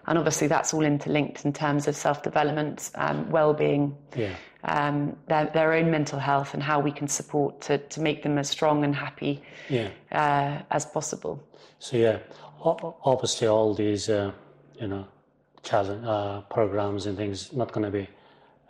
And 0.09 0.19
obviously, 0.19 0.47
that's 0.47 0.73
all 0.73 0.85
interlinked 0.85 1.45
in 1.45 1.53
terms 1.53 1.89
of 1.89 1.97
self 1.97 2.23
development, 2.23 2.91
um, 2.95 3.29
well 3.29 3.53
being, 3.53 3.97
yeah. 4.15 4.35
um, 4.63 5.17
their, 5.27 5.47
their 5.47 5.73
own 5.73 5.91
mental 5.91 6.21
health, 6.21 6.55
and 6.55 6.63
how 6.63 6.79
we 6.79 6.93
can 6.93 7.09
support 7.09 7.61
to, 7.63 7.79
to 7.79 8.01
make 8.01 8.23
them 8.23 8.39
as 8.39 8.49
strong 8.49 8.85
and 8.85 8.95
happy 8.95 9.43
yeah. 9.69 9.89
uh, 10.13 10.63
as 10.71 10.87
possible. 10.87 11.43
So, 11.81 11.97
yeah, 11.97 12.19
obviously, 12.63 13.49
all 13.49 13.75
these, 13.75 14.09
uh, 14.09 14.31
you 14.81 14.87
know, 14.87 15.09
challenge, 15.67 16.05
uh, 16.07 16.41
programs 16.43 17.07
and 17.07 17.17
things 17.17 17.53
not 17.53 17.73
going 17.73 17.85
to 17.85 17.91
be 17.91 18.09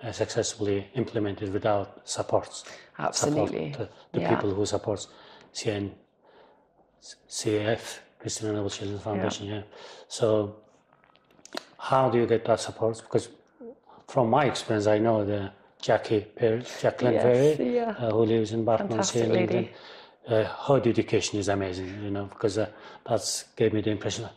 uh, 0.02 0.12
successfully 0.12 0.88
implemented 0.94 1.52
without 1.52 2.00
supports. 2.08 2.64
Absolutely. 2.98 3.72
Support 3.72 3.90
the, 4.12 4.18
the 4.18 4.20
yeah. 4.22 4.34
people 4.34 4.54
who 4.54 4.66
support 4.66 5.06
CN, 5.54 5.90
CF, 7.28 7.98
Christian 8.18 8.54
Noble 8.54 8.70
Children's 8.70 9.02
Foundation. 9.02 9.46
Yeah. 9.46 9.54
yeah. 9.54 9.62
So, 10.08 10.56
how 11.78 12.10
do 12.10 12.18
you 12.18 12.26
get 12.26 12.44
that 12.46 12.60
support? 12.60 13.00
Because 13.02 13.28
from 14.08 14.30
my 14.30 14.46
experience, 14.46 14.86
I 14.86 14.98
know 14.98 15.24
the 15.24 15.52
Jackie 15.80 16.20
Perry, 16.20 16.64
Jacqueline 16.80 17.14
yes, 17.14 17.22
Perry, 17.22 17.74
yeah. 17.76 17.90
uh, 17.90 18.10
who 18.10 18.24
lives 18.24 18.52
in 18.52 18.64
Barton-on-Sea, 18.64 19.24
London. 19.24 19.68
Uh, 20.26 20.42
her 20.42 20.80
dedication 20.80 21.38
is 21.38 21.48
amazing, 21.48 22.02
you 22.02 22.10
know, 22.10 22.24
because 22.24 22.58
uh, 22.58 22.68
that's 23.08 23.44
gave 23.54 23.72
me 23.72 23.80
the 23.80 23.90
impression, 23.90 24.28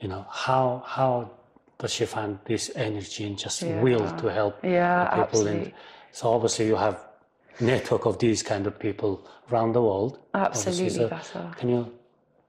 you 0.00 0.08
know, 0.08 0.26
how 0.28 0.82
how 0.84 1.30
does 1.78 1.92
she 1.92 2.06
find 2.06 2.38
this 2.44 2.70
energy 2.74 3.24
and 3.24 3.38
just 3.38 3.62
yeah. 3.62 3.80
will 3.80 4.10
to 4.16 4.26
help 4.28 4.58
yeah, 4.62 5.04
people? 5.08 5.22
Absolutely. 5.22 5.62
And 5.64 5.72
so 6.12 6.32
obviously 6.32 6.66
you 6.66 6.76
have 6.76 7.04
network 7.60 8.06
of 8.06 8.18
these 8.18 8.42
kind 8.42 8.66
of 8.66 8.78
people 8.78 9.26
around 9.50 9.72
the 9.72 9.82
world. 9.82 10.18
Absolutely, 10.34 10.90
so 10.90 11.50
Can 11.56 11.68
you 11.68 11.92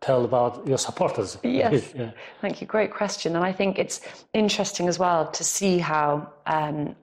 tell 0.01 0.25
about 0.25 0.67
your 0.67 0.77
supporters? 0.77 1.37
Yes, 1.43 1.93
yeah. 1.95 2.11
thank 2.41 2.61
you. 2.61 2.67
Great 2.67 2.93
question, 2.93 3.35
and 3.35 3.43
I 3.43 3.51
think 3.51 3.79
it's 3.79 4.01
interesting 4.33 4.87
as 4.87 4.99
well 4.99 5.31
to 5.31 5.43
see 5.43 5.77
how 5.79 6.31
um, 6.45 6.95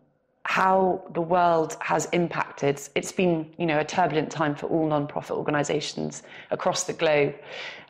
how 0.44 1.02
the 1.12 1.20
world 1.20 1.76
has 1.80 2.06
impacted. 2.12 2.80
It's 2.94 3.12
been, 3.12 3.52
you 3.59 3.66
know, 3.66 3.78
a 3.78 3.85
turbulent 3.85 4.30
time 4.30 4.54
for 4.54 4.66
all 4.66 4.87
non-profit 4.87 5.37
organisations 5.37 6.23
across 6.50 6.85
the 6.85 6.94
globe, 6.94 7.35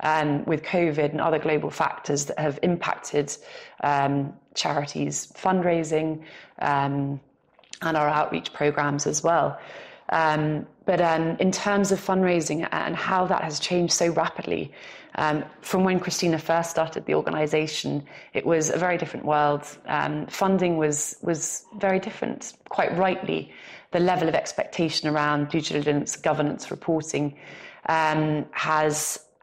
um, 0.00 0.44
with 0.46 0.62
COVID 0.62 1.10
and 1.10 1.20
other 1.20 1.38
global 1.38 1.70
factors 1.70 2.24
that 2.26 2.38
have 2.38 2.58
impacted 2.62 3.36
um, 3.84 4.32
charities' 4.54 5.32
fundraising 5.32 6.22
um, 6.60 7.20
and 7.82 7.96
our 7.96 8.08
outreach 8.08 8.52
programs 8.52 9.06
as 9.06 9.22
well. 9.22 9.58
Um, 10.10 10.66
but 10.90 11.00
um, 11.00 11.36
in 11.38 11.52
terms 11.52 11.92
of 11.92 12.04
fundraising 12.04 12.68
and 12.72 12.96
how 12.96 13.24
that 13.24 13.44
has 13.44 13.60
changed 13.60 13.92
so 13.92 14.08
rapidly, 14.08 14.72
um, 15.14 15.44
from 15.60 15.84
when 15.84 16.00
Christina 16.00 16.36
first 16.36 16.68
started 16.72 17.06
the 17.06 17.14
organisation, 17.14 18.04
it 18.34 18.44
was 18.44 18.70
a 18.70 18.76
very 18.76 18.98
different 18.98 19.24
world. 19.24 19.62
Um, 19.86 20.26
funding 20.26 20.78
was 20.78 21.16
was 21.22 21.64
very 21.78 22.00
different, 22.00 22.54
quite 22.70 22.90
rightly. 22.98 23.52
The 23.92 24.00
level 24.00 24.28
of 24.28 24.34
expectation 24.34 25.08
around 25.08 25.50
due 25.50 25.60
diligence, 25.60 26.16
governance, 26.16 26.72
reporting 26.72 27.36
um, 27.88 28.44
has 28.50 28.96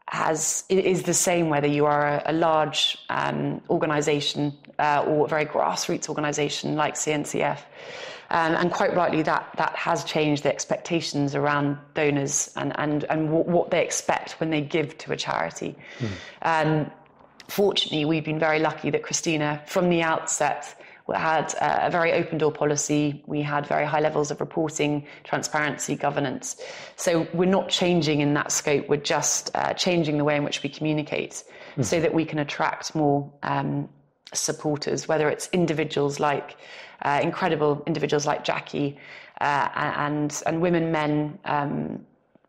has 0.08 0.64
is 0.68 1.04
the 1.04 1.14
same 1.14 1.48
whether 1.48 1.70
you 1.78 1.86
are 1.86 2.08
a, 2.08 2.22
a 2.26 2.34
large 2.34 2.98
um, 3.08 3.62
organisation 3.70 4.52
uh, 4.78 5.02
or 5.08 5.24
a 5.24 5.28
very 5.28 5.46
grassroots 5.46 6.10
organisation 6.10 6.76
like 6.76 6.92
CNCF. 6.92 7.60
Um, 8.30 8.54
and 8.54 8.70
quite 8.70 8.94
rightly, 8.94 9.22
that, 9.22 9.48
that 9.56 9.74
has 9.74 10.04
changed 10.04 10.42
the 10.42 10.50
expectations 10.50 11.34
around 11.34 11.78
donors 11.94 12.52
and, 12.56 12.78
and, 12.78 13.04
and 13.04 13.26
w- 13.26 13.44
what 13.44 13.70
they 13.70 13.82
expect 13.82 14.32
when 14.38 14.50
they 14.50 14.60
give 14.60 14.98
to 14.98 15.12
a 15.12 15.16
charity. 15.16 15.74
Mm. 15.98 16.10
Um, 16.42 16.90
fortunately, 17.48 18.04
we've 18.04 18.24
been 18.24 18.38
very 18.38 18.58
lucky 18.58 18.90
that 18.90 19.02
Christina, 19.02 19.62
from 19.66 19.88
the 19.88 20.02
outset, 20.02 20.78
had 21.16 21.54
a 21.60 21.90
very 21.90 22.12
open 22.12 22.36
door 22.36 22.52
policy. 22.52 23.22
We 23.26 23.40
had 23.40 23.66
very 23.66 23.86
high 23.86 24.00
levels 24.00 24.30
of 24.30 24.40
reporting, 24.40 25.06
transparency, 25.24 25.96
governance. 25.96 26.60
So 26.96 27.26
we're 27.32 27.46
not 27.46 27.70
changing 27.70 28.20
in 28.20 28.34
that 28.34 28.52
scope. 28.52 28.88
We're 28.88 28.96
just 28.96 29.50
uh, 29.54 29.72
changing 29.72 30.18
the 30.18 30.24
way 30.24 30.36
in 30.36 30.44
which 30.44 30.62
we 30.62 30.68
communicate 30.68 31.44
mm. 31.76 31.84
so 31.84 31.98
that 32.00 32.12
we 32.12 32.26
can 32.26 32.38
attract 32.38 32.94
more 32.94 33.32
um, 33.42 33.88
supporters, 34.32 35.08
whether 35.08 35.28
it's 35.28 35.48
individuals 35.52 36.20
like 36.20 36.56
uh, 37.02 37.20
incredible 37.22 37.82
individuals 37.86 38.26
like 38.26 38.44
Jackie 38.44 38.98
uh, 39.40 39.68
and 39.74 40.42
and 40.46 40.60
women, 40.60 40.90
men 40.92 41.38
um, 41.44 42.04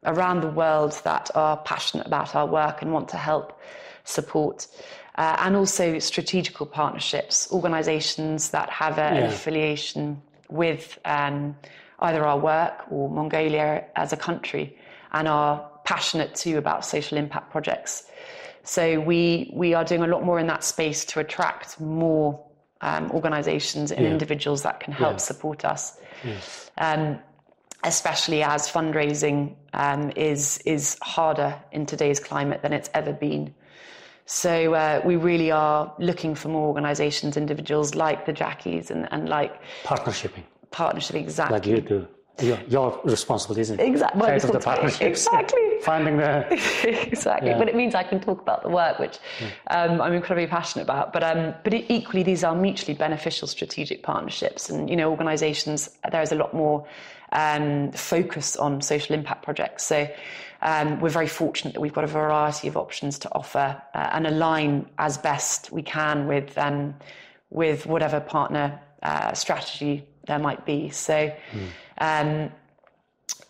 around 0.05 0.41
the 0.41 0.49
world 0.49 0.99
that 1.03 1.29
are 1.35 1.57
passionate 1.57 2.07
about 2.07 2.35
our 2.35 2.47
work 2.47 2.81
and 2.81 2.93
want 2.93 3.09
to 3.09 3.17
help 3.17 3.59
support. 4.03 4.67
Uh, 5.15 5.35
and 5.39 5.55
also 5.57 5.99
strategical 5.99 6.65
partnerships, 6.65 7.51
organisations 7.51 8.51
that 8.51 8.69
have 8.69 8.97
a, 8.97 9.01
yeah. 9.01 9.15
an 9.15 9.23
affiliation 9.25 10.21
with 10.49 10.97
um, 11.03 11.53
either 11.99 12.25
our 12.25 12.39
work 12.39 12.85
or 12.89 13.09
Mongolia 13.09 13.83
as 13.97 14.13
a 14.13 14.17
country 14.17 14.77
and 15.11 15.27
are 15.27 15.69
passionate 15.83 16.35
too 16.35 16.57
about 16.57 16.85
social 16.85 17.17
impact 17.17 17.51
projects. 17.51 18.05
So 18.63 18.99
we 18.99 19.51
we 19.53 19.73
are 19.73 19.83
doing 19.83 20.03
a 20.03 20.07
lot 20.07 20.23
more 20.23 20.39
in 20.39 20.47
that 20.47 20.63
space 20.63 21.05
to 21.05 21.19
attract 21.19 21.79
more 21.79 22.43
um, 22.81 23.11
organisations 23.11 23.91
and 23.91 24.05
yeah. 24.05 24.11
individuals 24.11 24.61
that 24.63 24.79
can 24.79 24.93
help 24.93 25.13
yeah. 25.13 25.17
support 25.17 25.65
us. 25.65 25.97
Yes. 26.23 26.71
Um, 26.77 27.19
especially 27.83 28.43
as 28.43 28.69
fundraising 28.69 29.55
um, 29.73 30.11
is 30.15 30.59
is 30.65 30.97
harder 31.01 31.55
in 31.71 31.85
today's 31.85 32.19
climate 32.19 32.61
than 32.61 32.73
it's 32.73 32.89
ever 32.93 33.13
been. 33.13 33.53
So 34.25 34.75
uh, 34.75 35.01
we 35.03 35.15
really 35.15 35.49
are 35.49 35.91
looking 35.97 36.35
for 36.35 36.49
more 36.49 36.67
organisations, 36.67 37.35
individuals 37.35 37.95
like 37.95 38.27
the 38.27 38.33
Jackies 38.33 38.91
and, 38.91 39.07
and 39.11 39.27
like 39.27 39.59
partnershiping. 39.83 40.43
Partnership, 40.69 41.15
exactly. 41.15 41.57
Like 41.57 41.65
you 41.65 41.81
do. 41.81 42.07
You're, 42.41 42.59
you're 42.67 42.99
responsible, 43.03 43.57
isn't 43.57 43.79
it? 43.79 43.83
Exactly. 43.83 44.21
Well, 44.21 44.35
of 44.35 44.51
the 44.51 44.59
partnerships. 44.59 45.01
Exactly. 45.01 45.61
Finding 45.81 46.17
the 46.17 46.45
exactly, 47.07 47.49
yeah. 47.49 47.57
but 47.57 47.69
it 47.69 47.75
means 47.75 47.95
I 47.95 48.03
can 48.03 48.19
talk 48.19 48.41
about 48.41 48.63
the 48.63 48.69
work, 48.69 48.99
which 48.99 49.19
yeah. 49.39 49.49
um, 49.75 50.01
I'm 50.01 50.13
incredibly 50.13 50.47
passionate 50.47 50.83
about. 50.83 51.13
But 51.13 51.23
um, 51.23 51.53
but 51.63 51.73
equally, 51.73 52.23
these 52.23 52.43
are 52.43 52.55
mutually 52.55 52.95
beneficial 52.95 53.47
strategic 53.47 54.03
partnerships, 54.03 54.69
and 54.69 54.89
you 54.89 54.95
know, 54.95 55.09
organisations. 55.09 55.89
There 56.11 56.21
is 56.21 56.31
a 56.31 56.35
lot 56.35 56.53
more 56.53 56.85
um, 57.31 57.91
focus 57.91 58.55
on 58.55 58.81
social 58.81 59.15
impact 59.15 59.43
projects. 59.43 59.83
So 59.85 60.07
um, 60.61 60.99
we're 60.99 61.09
very 61.09 61.27
fortunate 61.27 61.73
that 61.73 61.81
we've 61.81 61.93
got 61.93 62.03
a 62.03 62.07
variety 62.07 62.67
of 62.67 62.77
options 62.77 63.19
to 63.19 63.33
offer 63.33 63.81
uh, 63.93 64.09
and 64.11 64.27
align 64.27 64.85
as 64.97 65.17
best 65.17 65.71
we 65.71 65.81
can 65.81 66.27
with 66.27 66.57
um, 66.57 66.95
with 67.49 67.85
whatever 67.85 68.19
partner 68.19 68.79
uh, 69.03 69.33
strategy 69.33 70.05
there 70.27 70.39
might 70.39 70.65
be. 70.65 70.89
So. 70.89 71.13
Mm. 71.13 71.67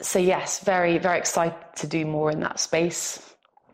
So 0.02 0.20
yes, 0.20 0.60
very 0.60 0.98
very 0.98 1.18
excited 1.18 1.58
to 1.76 1.88
do 1.88 2.06
more 2.06 2.32
in 2.32 2.40
that 2.40 2.60
space 2.60 3.30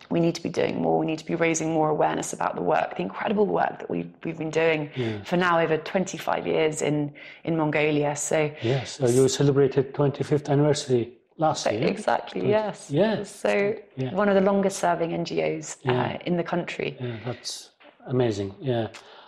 we 0.10 0.20
need 0.20 0.36
to 0.36 0.44
be 0.44 0.50
doing 0.50 0.82
more. 0.82 1.00
We 1.00 1.06
need 1.06 1.20
to 1.20 1.26
be 1.26 1.36
raising 1.36 1.72
more 1.74 1.90
awareness 1.90 2.34
about 2.34 2.56
the 2.56 2.62
work, 2.62 2.96
the 2.96 3.02
incredible 3.02 3.46
work 3.46 3.80
that 3.80 3.90
we've, 3.90 4.12
we've 4.24 4.38
been 4.38 4.50
doing 4.50 4.90
yeah. 4.96 5.24
for 5.24 5.38
now 5.38 5.60
over 5.60 5.78
25 5.78 6.48
years 6.48 6.82
in, 6.82 7.14
in 7.44 7.58
Mongolia. 7.58 8.16
So 8.16 8.52
yes, 8.62 8.98
so 8.98 9.08
you 9.08 9.28
celebrated 9.28 9.94
25th 9.94 10.50
anniversary 10.50 11.14
last 11.38 11.66
year. 11.72 11.88
Exactly. 11.88 12.42
20, 12.42 12.50
yes. 12.52 12.88
Yes. 12.90 13.36
So 13.36 13.76
yeah. 13.96 14.14
one 14.14 14.30
of 14.30 14.36
the 14.36 14.42
longest 14.42 14.80
serving 14.80 15.12
NGOs 15.12 15.78
uh, 15.78 15.92
yeah. 15.92 16.06
uh, 16.06 16.18
in 16.26 16.38
the 16.38 16.44
country. 16.44 16.98
Yeah, 17.00 17.18
that's 17.26 17.72
amazing. 18.08 18.54
Yeah, 18.60 18.88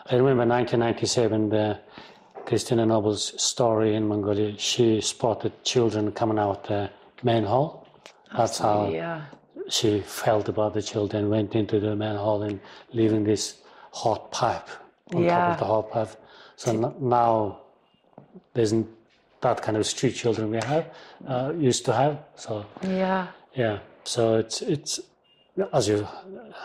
I 0.09 0.15
remember 0.15 0.45
1997. 0.45 1.49
The 1.49 1.79
Christina 2.47 2.85
Noble's 2.85 3.39
story 3.41 3.93
in 3.93 4.07
Mongolia. 4.07 4.57
She 4.57 5.01
spotted 5.01 5.53
children 5.63 6.11
coming 6.11 6.39
out 6.39 6.63
the 6.63 6.89
manhole. 7.21 7.85
That's 8.35 8.57
how 8.57 8.89
yeah 8.89 9.25
she 9.69 9.99
felt 10.01 10.49
about 10.49 10.73
the 10.73 10.81
children, 10.81 11.29
went 11.29 11.55
into 11.55 11.79
the 11.79 11.95
manhole 11.95 12.43
and 12.43 12.59
leaving 12.93 13.23
this 13.23 13.57
hot 13.91 14.31
pipe 14.31 14.67
on 15.13 15.23
yeah. 15.23 15.29
top 15.29 15.51
of 15.51 15.59
the 15.59 15.65
hot 15.65 15.91
pipe. 15.91 16.21
So 16.55 16.95
now 16.99 17.59
there's 18.53 18.73
that 19.41 19.61
kind 19.61 19.77
of 19.77 19.85
street 19.85 20.15
children 20.15 20.49
we 20.49 20.57
have 20.57 20.93
uh, 21.27 21.53
used 21.57 21.85
to 21.85 21.93
have. 21.93 22.19
So 22.35 22.65
yeah, 22.83 23.27
yeah. 23.53 23.79
So 24.03 24.37
it's 24.37 24.61
it's 24.61 24.99
as 25.73 25.87
you 25.87 26.07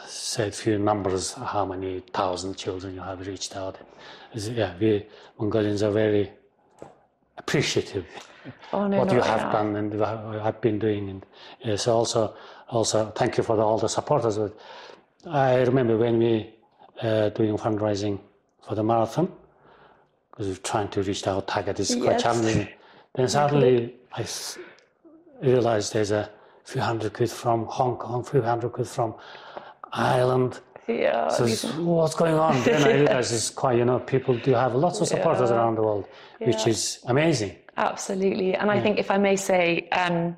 said, 0.07 0.55
few 0.55 0.79
numbers, 0.79 1.33
how 1.33 1.65
many 1.65 2.01
thousand 2.13 2.57
children 2.57 2.95
you 2.95 3.01
have 3.01 3.27
reached 3.27 3.57
out. 3.57 3.79
yeah, 4.35 4.75
we 4.79 5.07
Mongolians 5.39 5.83
are 5.83 5.91
very 5.91 6.31
appreciative 7.39 8.07
oh, 8.73 8.87
no, 8.87 8.99
what 8.99 9.13
you 9.13 9.21
have 9.21 9.53
done 9.53 9.77
and 9.77 9.93
have 9.95 10.61
been 10.61 10.79
doing. 10.79 11.09
And 11.09 11.27
yes, 11.61 11.89
also 11.89 12.35
also 12.69 13.11
thank 13.11 13.37
you 13.37 13.43
for 13.43 13.57
the, 13.57 13.63
all 13.63 13.79
the 13.79 13.89
supporters. 13.89 14.39
I 15.27 15.63
remember 15.63 15.97
when 15.97 16.19
we 16.19 16.55
uh, 17.01 17.31
doing 17.31 17.57
fundraising 17.57 18.21
for 18.67 18.75
the 18.75 18.83
marathon 18.83 19.31
because 20.31 20.49
we're 20.49 20.57
trying 20.57 20.89
to 20.89 21.03
reach 21.03 21.27
our 21.27 21.43
target 21.43 21.81
is 21.81 21.95
quite 21.95 22.13
yes. 22.13 22.23
challenging. 22.23 22.69
Then 23.15 23.29
suddenly 23.39 23.95
I 24.13 24.27
realized 25.41 25.93
there's 25.93 26.11
a 26.11 26.31
few 26.65 26.81
hundred 26.81 27.15
kids 27.15 27.33
from 27.33 27.67
Hong 27.67 27.97
Kong, 27.97 28.25
few 28.25 28.43
hundred 28.43 28.75
kids 28.75 28.95
from 28.95 29.15
Ireland. 29.93 30.61
Yeah. 30.89 31.29
So 31.29 31.47
what's 31.83 32.15
going 32.15 32.35
on? 32.35 32.63
then 32.65 32.83
I 32.83 32.95
realized 32.95 33.33
it's 33.33 33.51
quite, 33.51 33.79
you 33.79 33.85
know, 33.85 34.01
people 34.01 34.37
do 34.39 34.53
have 34.53 34.75
lots 34.75 35.01
of 35.01 35.09
supporters 35.09 35.51
yeah. 35.51 35.57
around 35.57 35.77
the 35.77 35.83
world, 35.83 36.09
yeah. 36.41 36.49
which 36.49 36.67
is 36.67 36.99
amazing. 37.07 37.57
Absolutely. 37.77 38.55
And 38.55 38.71
I 38.71 38.81
think, 38.81 38.99
if 38.99 39.11
I 39.11 39.19
may 39.19 39.37
say, 39.37 39.89
um, 39.91 40.37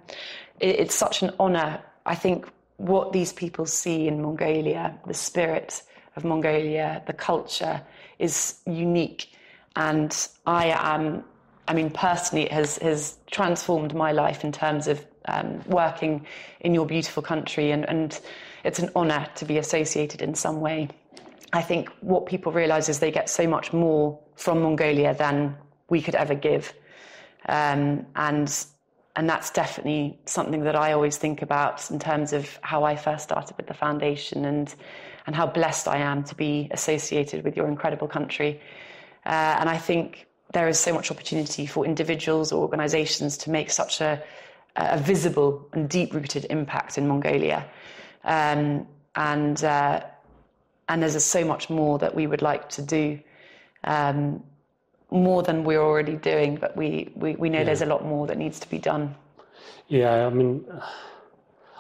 it, 0.60 0.80
it's 0.80 0.94
such 0.94 1.22
an 1.22 1.32
honor 1.40 1.82
I 2.06 2.14
think 2.14 2.46
what 2.76 3.12
these 3.12 3.32
people 3.32 3.66
see 3.66 4.06
in 4.08 4.20
Mongolia, 4.20 4.98
the 5.06 5.14
spirit 5.14 5.82
of 6.16 6.24
Mongolia, 6.24 7.02
the 7.06 7.12
culture, 7.12 7.80
is 8.18 8.58
unique. 8.66 9.32
And 9.76 10.16
I 10.46 10.66
am, 10.66 11.24
I 11.66 11.74
mean, 11.74 11.90
personally, 11.90 12.44
it 12.44 12.52
has, 12.52 12.76
has 12.78 13.16
transformed 13.30 13.94
my 13.94 14.12
life 14.12 14.44
in 14.44 14.52
terms 14.52 14.86
of 14.86 15.04
um, 15.26 15.62
working 15.66 16.26
in 16.60 16.74
your 16.74 16.86
beautiful 16.86 17.22
country. 17.22 17.70
And, 17.70 17.88
and 17.88 18.20
it's 18.64 18.78
an 18.78 18.90
honour 18.94 19.26
to 19.36 19.44
be 19.44 19.58
associated 19.58 20.22
in 20.22 20.34
some 20.34 20.60
way. 20.60 20.88
I 21.52 21.62
think 21.62 21.88
what 22.00 22.26
people 22.26 22.52
realise 22.52 22.88
is 22.88 22.98
they 22.98 23.12
get 23.12 23.30
so 23.30 23.46
much 23.46 23.72
more 23.72 24.18
from 24.36 24.62
Mongolia 24.62 25.14
than 25.14 25.56
we 25.88 26.02
could 26.02 26.14
ever 26.14 26.34
give. 26.34 26.72
Um, 27.48 28.06
and 28.16 28.66
and 29.16 29.30
that's 29.30 29.50
definitely 29.50 30.18
something 30.26 30.64
that 30.64 30.74
I 30.74 30.90
always 30.90 31.16
think 31.16 31.40
about 31.40 31.88
in 31.88 32.00
terms 32.00 32.32
of 32.32 32.58
how 32.62 32.82
I 32.82 32.96
first 32.96 33.22
started 33.22 33.56
with 33.56 33.68
the 33.68 33.74
foundation 33.74 34.44
and 34.44 34.74
and 35.26 35.36
how 35.36 35.46
blessed 35.46 35.86
I 35.88 35.98
am 35.98 36.24
to 36.24 36.34
be 36.34 36.68
associated 36.72 37.44
with 37.44 37.56
your 37.56 37.68
incredible 37.68 38.08
country. 38.08 38.60
Uh, 39.24 39.56
and 39.58 39.70
I 39.70 39.78
think 39.78 40.26
there 40.52 40.68
is 40.68 40.78
so 40.78 40.92
much 40.92 41.10
opportunity 41.10 41.66
for 41.66 41.86
individuals 41.86 42.52
or 42.52 42.62
organisations 42.62 43.36
to 43.38 43.50
make 43.50 43.70
such 43.70 44.00
a, 44.00 44.22
a 44.76 44.98
visible 44.98 45.68
and 45.72 45.88
deep-rooted 45.88 46.46
impact 46.50 46.98
in 46.98 47.06
Mongolia. 47.08 47.64
Um, 48.24 48.86
and 49.14 49.62
uh, 49.62 50.02
and 50.88 51.02
there's 51.02 51.24
so 51.24 51.44
much 51.44 51.70
more 51.70 51.98
that 51.98 52.14
we 52.14 52.26
would 52.26 52.42
like 52.42 52.68
to 52.70 52.82
do. 52.82 53.18
Um, 53.84 54.42
more 55.10 55.42
than 55.42 55.62
we're 55.62 55.82
already 55.82 56.16
doing, 56.16 56.56
but 56.56 56.76
we, 56.76 57.12
we, 57.14 57.36
we 57.36 57.48
know 57.48 57.58
yeah. 57.58 57.64
there's 57.64 57.82
a 57.82 57.86
lot 57.86 58.04
more 58.04 58.26
that 58.26 58.36
needs 58.36 58.58
to 58.58 58.68
be 58.68 58.78
done. 58.78 59.14
Yeah, 59.86 60.26
I 60.26 60.30
mean, 60.30 60.64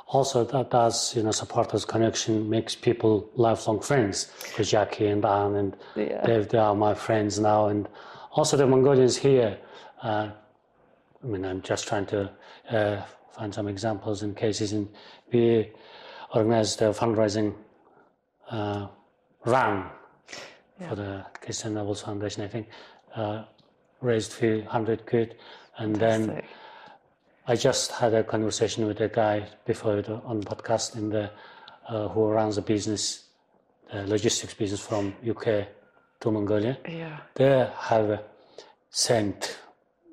also 0.06 0.44
that 0.44 0.70
does, 0.70 1.16
you 1.16 1.22
know, 1.22 1.32
supporters 1.32 1.84
connection 1.84 2.48
makes 2.48 2.76
people 2.76 3.28
lifelong 3.34 3.80
friends 3.80 4.32
with 4.56 4.68
Jackie 4.68 5.08
and 5.08 5.24
Anne, 5.24 5.56
and 5.56 5.76
yeah. 5.96 6.24
they, 6.24 6.40
they 6.42 6.58
are 6.58 6.76
my 6.76 6.94
friends 6.94 7.40
now. 7.40 7.66
And 7.66 7.88
also 8.30 8.56
the 8.56 8.66
Mongolians 8.66 9.16
here, 9.16 9.58
uh, 10.02 10.28
I 11.24 11.26
mean, 11.26 11.44
I'm 11.44 11.62
just 11.62 11.88
trying 11.88 12.06
to 12.06 12.30
uh, 12.70 13.02
find 13.32 13.54
some 13.54 13.66
examples 13.66 14.22
and 14.22 14.36
cases. 14.36 14.72
And 14.72 14.88
we 15.32 15.70
organized 16.34 16.82
a 16.82 16.90
fundraising 16.90 17.54
uh, 18.50 18.88
run 19.46 19.88
yeah. 20.80 20.88
for 20.88 20.94
the 20.96 21.26
Christian 21.40 21.74
Nobles 21.74 22.02
Foundation, 22.02 22.42
I 22.42 22.48
think 22.48 22.68
uh, 23.16 23.44
raised 24.02 24.32
a 24.32 24.34
few 24.34 24.62
hundred 24.64 25.06
quid, 25.06 25.36
and 25.78 25.98
Fantastic. 25.98 26.34
then 26.34 26.44
I 27.46 27.56
just 27.56 27.92
had 27.92 28.12
a 28.12 28.22
conversation 28.22 28.86
with 28.86 29.00
a 29.00 29.08
guy 29.08 29.48
before 29.64 30.02
the, 30.02 30.14
on 30.24 30.42
podcast 30.42 30.96
in 30.96 31.08
the 31.08 31.30
uh, 31.88 32.08
who 32.08 32.28
runs 32.28 32.58
a 32.58 32.62
business, 32.62 33.24
the 33.92 34.06
logistics 34.06 34.54
business 34.54 34.80
from 34.80 35.14
UK 35.26 35.68
to 36.20 36.30
Mongolia. 36.30 36.78
Yeah. 36.88 37.20
They 37.34 37.70
have 37.76 38.24
sent. 38.90 39.58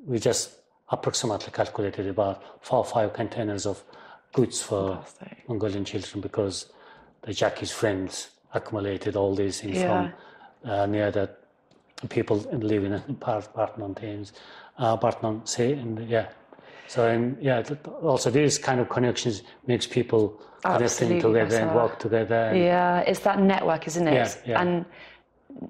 We 0.06 0.20
just 0.20 0.61
approximately 0.92 1.52
calculated 1.52 2.08
about 2.08 2.44
four 2.64 2.80
or 2.80 2.86
five 2.86 3.14
containers 3.14 3.66
of 3.66 3.84
goods 4.34 4.62
for 4.62 4.96
Fantastic. 4.96 5.50
Mongolian 5.50 5.86
children 5.86 6.22
because 6.22 6.72
the 7.22 7.34
Jackie's 7.34 7.72
friends 7.72 8.30
accumulated 8.54 9.16
all 9.16 9.34
these 9.36 9.62
things 9.62 9.78
yeah. 9.78 10.12
from 10.62 10.70
uh, 10.70 10.86
near 10.86 11.12
the 11.12 11.30
people 12.10 12.38
living 12.52 12.94
in 12.94 13.16
part, 13.16 13.54
part 13.54 13.78
mountains, 13.78 14.34
uh, 14.78 14.98
part 14.98 15.22
non 15.22 15.46
say, 15.46 15.74
and 15.74 16.08
yeah. 16.10 16.30
So 16.88 17.08
and 17.08 17.38
yeah, 17.42 17.64
also 18.02 18.30
these 18.30 18.58
kind 18.58 18.82
of 18.82 18.90
connections 18.90 19.44
makes 19.66 19.88
people 19.88 20.42
connecting 20.62 21.22
together 21.22 21.58
and 21.58 21.76
work 21.76 22.00
together. 22.00 22.36
And 22.36 22.60
yeah, 22.60 23.00
it's 23.02 23.20
that 23.20 23.40
network, 23.40 23.88
isn't 23.88 24.08
it? 24.08 24.14
Yeah, 24.14 24.34
yeah. 24.46 24.62
And 24.62 24.86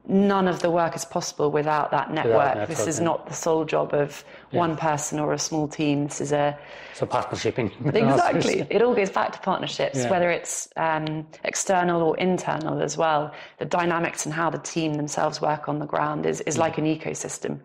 none 0.07 0.47
of 0.47 0.61
the 0.61 0.69
work 0.69 0.95
is 0.95 1.05
possible 1.05 1.51
without 1.51 1.91
that 1.91 2.11
network. 2.11 2.33
Without 2.33 2.57
network 2.57 2.69
this 2.69 2.87
is 2.87 2.99
not 2.99 3.27
the 3.27 3.33
sole 3.33 3.65
job 3.65 3.93
of 3.93 4.23
yeah. 4.51 4.59
one 4.59 4.77
person 4.77 5.19
or 5.19 5.33
a 5.33 5.39
small 5.39 5.67
team. 5.67 6.05
This 6.05 6.21
is 6.21 6.31
a 6.31 6.57
it's 6.91 7.01
a 7.01 7.05
partnership. 7.05 7.57
exactly, 7.85 8.65
it 8.69 8.81
all 8.81 8.93
goes 8.93 9.09
back 9.09 9.31
to 9.33 9.39
partnerships, 9.39 9.99
yeah. 9.99 10.09
whether 10.09 10.29
it's 10.29 10.69
um, 10.77 11.27
external 11.43 12.01
or 12.01 12.17
internal 12.17 12.81
as 12.81 12.97
well. 12.97 13.33
The 13.59 13.65
dynamics 13.65 14.25
and 14.25 14.33
how 14.33 14.49
the 14.49 14.59
team 14.59 14.95
themselves 14.95 15.41
work 15.41 15.69
on 15.69 15.79
the 15.79 15.85
ground 15.85 16.25
is 16.25 16.41
is 16.41 16.57
like 16.57 16.77
an 16.77 16.85
ecosystem. 16.85 17.59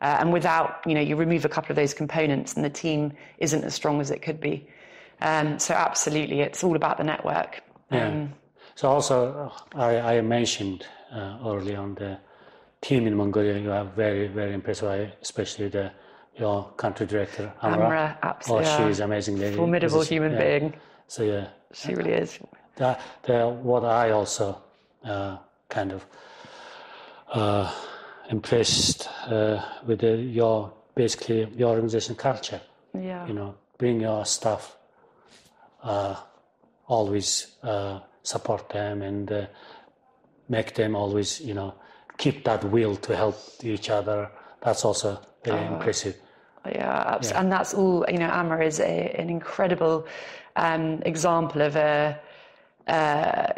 Uh, 0.00 0.18
and 0.20 0.32
without, 0.32 0.80
you 0.86 0.94
know, 0.94 1.00
you 1.00 1.16
remove 1.16 1.44
a 1.44 1.48
couple 1.48 1.72
of 1.72 1.76
those 1.76 1.92
components, 1.92 2.54
and 2.54 2.64
the 2.64 2.70
team 2.70 3.12
isn't 3.38 3.64
as 3.64 3.74
strong 3.74 4.00
as 4.00 4.10
it 4.10 4.22
could 4.22 4.40
be. 4.40 4.66
Um, 5.20 5.58
so 5.58 5.74
absolutely, 5.74 6.40
it's 6.40 6.62
all 6.62 6.76
about 6.76 6.98
the 6.98 7.04
network. 7.04 7.62
Yeah. 7.90 8.08
Um, 8.08 8.32
so 8.76 8.88
also, 8.88 9.52
I, 9.74 10.18
I 10.18 10.20
mentioned 10.20 10.86
uh, 11.12 11.38
early 11.44 11.74
on 11.74 11.94
the 11.94 12.18
team 12.80 13.06
in 13.06 13.16
Mongolia. 13.16 13.58
You 13.58 13.72
are 13.72 13.84
very, 13.84 14.28
very 14.28 14.54
impressive, 14.54 15.12
especially 15.20 15.68
the 15.68 15.92
your 16.38 16.70
country 16.76 17.06
director, 17.06 17.52
Amra. 17.62 17.84
Amra, 17.86 18.18
absolutely. 18.22 18.68
Oh, 18.68 18.76
she 18.76 18.90
is 18.90 19.00
amazing 19.00 19.38
lady. 19.38 19.56
Formidable 19.56 20.02
human 20.02 20.32
yeah. 20.32 20.58
being. 20.58 20.74
So 21.08 21.24
yeah, 21.24 21.48
she 21.72 21.94
really 21.94 22.12
is. 22.12 22.38
The, 22.76 22.96
the, 23.24 23.48
what 23.48 23.84
I 23.84 24.10
also 24.10 24.62
uh, 25.04 25.38
kind 25.68 25.92
of 25.92 26.06
uh, 27.32 27.74
impressed 28.30 29.08
uh, 29.26 29.60
with 29.84 30.00
the, 30.00 30.16
your 30.16 30.72
basically 30.94 31.48
your 31.56 31.70
organization 31.70 32.14
culture. 32.14 32.60
Yeah. 32.94 33.26
You 33.26 33.34
know, 33.34 33.54
bring 33.78 34.00
your 34.00 34.24
staff. 34.24 34.76
Uh, 35.82 36.16
always 36.86 37.56
uh, 37.62 38.00
support 38.22 38.68
them 38.70 39.02
and 39.02 39.48
make 40.48 40.74
them 40.74 40.96
always, 40.96 41.40
you 41.40 41.54
know, 41.54 41.74
keep 42.16 42.44
that 42.44 42.64
will 42.64 42.96
to 42.96 43.16
help 43.16 43.36
each 43.62 43.90
other. 43.90 44.30
That's 44.60 44.84
also 44.84 45.20
very 45.44 45.64
uh, 45.64 45.74
impressive. 45.74 46.16
Yeah, 46.66 47.18
yeah, 47.22 47.40
and 47.40 47.50
that's 47.50 47.72
all. 47.72 48.04
You 48.08 48.18
know, 48.18 48.28
Amra 48.28 48.64
is 48.64 48.80
a, 48.80 49.14
an 49.16 49.30
incredible 49.30 50.06
um, 50.56 51.02
example 51.06 51.62
of 51.62 51.76
a. 51.76 52.18
Uh, 52.86 53.52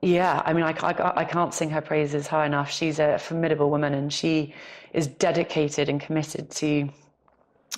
yeah, 0.00 0.42
I 0.44 0.52
mean, 0.52 0.62
I, 0.62 0.70
I, 0.80 1.20
I, 1.22 1.24
can't 1.24 1.52
sing 1.52 1.70
her 1.70 1.80
praises 1.80 2.28
high 2.28 2.46
enough. 2.46 2.70
She's 2.70 3.00
a 3.00 3.18
formidable 3.18 3.68
woman, 3.68 3.94
and 3.94 4.12
she 4.12 4.54
is 4.92 5.08
dedicated 5.08 5.88
and 5.88 6.00
committed 6.00 6.50
to 6.52 6.88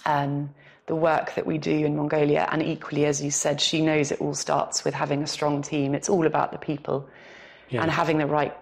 um, 0.05 0.51
the 0.87 0.95
work 0.95 1.35
that 1.35 1.47
we 1.47 1.57
do 1.57 1.71
in 1.71 1.97
Mongolia. 1.97 2.47
And 2.53 2.63
equally, 2.63 3.07
as 3.07 3.23
you 3.23 3.31
said, 3.31 3.61
she 3.61 3.81
knows 3.81 4.13
it 4.13 4.21
all 4.21 4.35
starts 4.35 4.85
with 4.85 4.93
having 4.93 5.23
a 5.23 5.27
strong 5.27 5.63
team. 5.63 5.95
It's 5.95 6.11
all 6.11 6.27
about 6.27 6.53
the 6.53 6.59
people 6.59 7.09
yeah. 7.71 7.83
and 7.83 7.91
having 7.91 8.19
the 8.19 8.27
right 8.27 8.57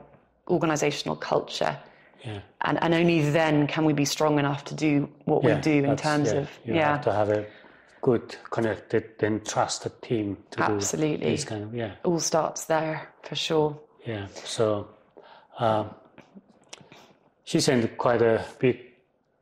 organizational 0.48 1.16
culture. 1.16 1.76
Yeah. 2.24 2.40
And, 2.62 2.82
and 2.82 2.94
only 2.94 3.30
then 3.30 3.66
can 3.66 3.84
we 3.84 3.92
be 3.92 4.04
strong 4.04 4.38
enough 4.38 4.64
to 4.66 4.74
do 4.74 5.08
what 5.24 5.44
yeah, 5.44 5.56
we 5.56 5.60
do 5.60 5.84
in 5.84 5.96
terms 5.96 6.32
of 6.32 6.50
you 6.64 6.74
yeah 6.74 6.96
have 6.96 7.04
to 7.04 7.12
have 7.12 7.28
a 7.28 7.46
good 8.00 8.34
connected 8.50 9.04
and 9.20 9.44
trusted 9.46 9.92
team 10.02 10.36
to 10.50 10.62
absolutely 10.62 11.16
do 11.16 11.30
these 11.30 11.44
kind 11.44 11.62
of 11.62 11.74
yeah 11.74 11.92
all 12.04 12.18
starts 12.18 12.64
there 12.64 13.08
for 13.22 13.36
sure 13.36 13.78
yeah 14.04 14.26
so 14.44 14.88
um, 15.60 15.90
she 17.44 17.60
sent 17.60 17.96
quite 17.96 18.20
a 18.20 18.44
big 18.58 18.80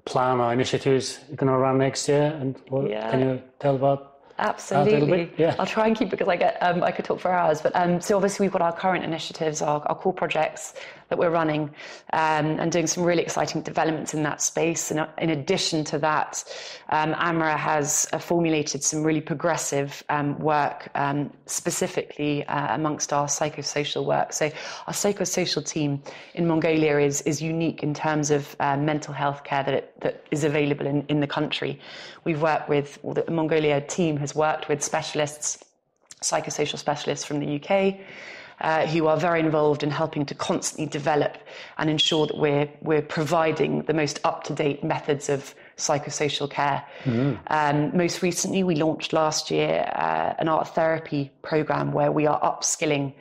plan 0.04 0.38
or 0.38 0.52
initiatives 0.52 1.18
you're 1.28 1.36
going 1.36 1.50
to 1.50 1.58
run 1.58 1.78
next 1.78 2.08
year 2.08 2.38
and 2.40 2.56
what 2.68 2.88
yeah. 2.88 3.10
can 3.10 3.20
you 3.20 3.42
tell 3.58 3.76
about 3.76 4.15
Absolutely. 4.38 5.32
Yeah. 5.38 5.54
I'll 5.58 5.66
try 5.66 5.86
and 5.86 5.96
keep 5.96 6.08
it 6.08 6.10
because 6.10 6.28
I 6.28 6.36
get 6.36 6.58
um, 6.62 6.82
I 6.82 6.90
could 6.90 7.04
talk 7.04 7.20
for 7.20 7.32
hours. 7.32 7.60
But 7.60 7.74
um, 7.74 8.00
so 8.00 8.16
obviously 8.16 8.44
we've 8.44 8.52
got 8.52 8.62
our 8.62 8.72
current 8.72 9.04
initiatives, 9.04 9.62
our, 9.62 9.80
our 9.86 9.94
core 9.94 10.12
projects 10.12 10.74
that 11.08 11.18
we're 11.18 11.30
running, 11.30 11.70
um, 12.12 12.58
and 12.58 12.72
doing 12.72 12.86
some 12.86 13.04
really 13.04 13.22
exciting 13.22 13.62
developments 13.62 14.12
in 14.12 14.24
that 14.24 14.42
space. 14.42 14.90
And 14.90 15.00
uh, 15.00 15.06
in 15.18 15.30
addition 15.30 15.84
to 15.84 15.98
that, 16.00 16.42
um, 16.88 17.14
Amra 17.16 17.56
has 17.56 18.08
uh, 18.12 18.18
formulated 18.18 18.82
some 18.82 19.04
really 19.04 19.20
progressive 19.20 20.02
um, 20.08 20.38
work, 20.38 20.88
um, 20.96 21.32
specifically 21.46 22.44
uh, 22.46 22.74
amongst 22.74 23.12
our 23.12 23.26
psychosocial 23.26 24.04
work. 24.04 24.32
So 24.32 24.46
our 24.86 24.92
psychosocial 24.92 25.64
team 25.64 26.02
in 26.34 26.46
Mongolia 26.46 26.98
is 26.98 27.22
is 27.22 27.40
unique 27.40 27.82
in 27.82 27.94
terms 27.94 28.30
of 28.30 28.56
uh, 28.60 28.76
mental 28.76 29.14
health 29.14 29.44
care 29.44 29.62
that 29.62 29.74
it, 29.74 30.00
that 30.00 30.24
is 30.30 30.44
available 30.44 30.86
in, 30.86 31.04
in 31.08 31.20
the 31.20 31.26
country. 31.26 31.80
We've 32.24 32.42
worked 32.42 32.68
with 32.68 32.98
well, 33.02 33.14
the 33.14 33.30
Mongolia 33.30 33.80
team 33.80 34.16
has 34.26 34.34
worked 34.34 34.68
with 34.68 34.82
specialists, 34.82 35.64
psychosocial 36.20 36.78
specialists 36.78 37.24
from 37.24 37.40
the 37.40 37.60
UK. 37.60 37.98
Uh, 38.58 38.86
who 38.86 39.06
are 39.06 39.18
very 39.18 39.40
involved 39.40 39.82
in 39.82 39.90
helping 39.90 40.24
to 40.24 40.34
constantly 40.34 40.86
develop 40.86 41.36
and 41.76 41.90
ensure 41.90 42.26
that 42.26 42.38
we're 42.38 42.66
we're 42.80 43.02
providing 43.02 43.82
the 43.82 43.92
most 43.92 44.18
up 44.24 44.44
to 44.44 44.54
date 44.54 44.82
methods 44.82 45.28
of 45.28 45.54
psychosocial 45.76 46.50
care. 46.50 46.82
Mm. 47.04 47.38
Um, 47.48 47.94
most 47.94 48.22
recently, 48.22 48.62
we 48.62 48.76
launched 48.76 49.12
last 49.12 49.50
year 49.50 49.86
uh, 49.94 50.32
an 50.38 50.48
art 50.48 50.68
therapy 50.74 51.30
program 51.42 51.92
where 51.92 52.10
we 52.10 52.26
are 52.26 52.40
upskilling. 52.40 53.12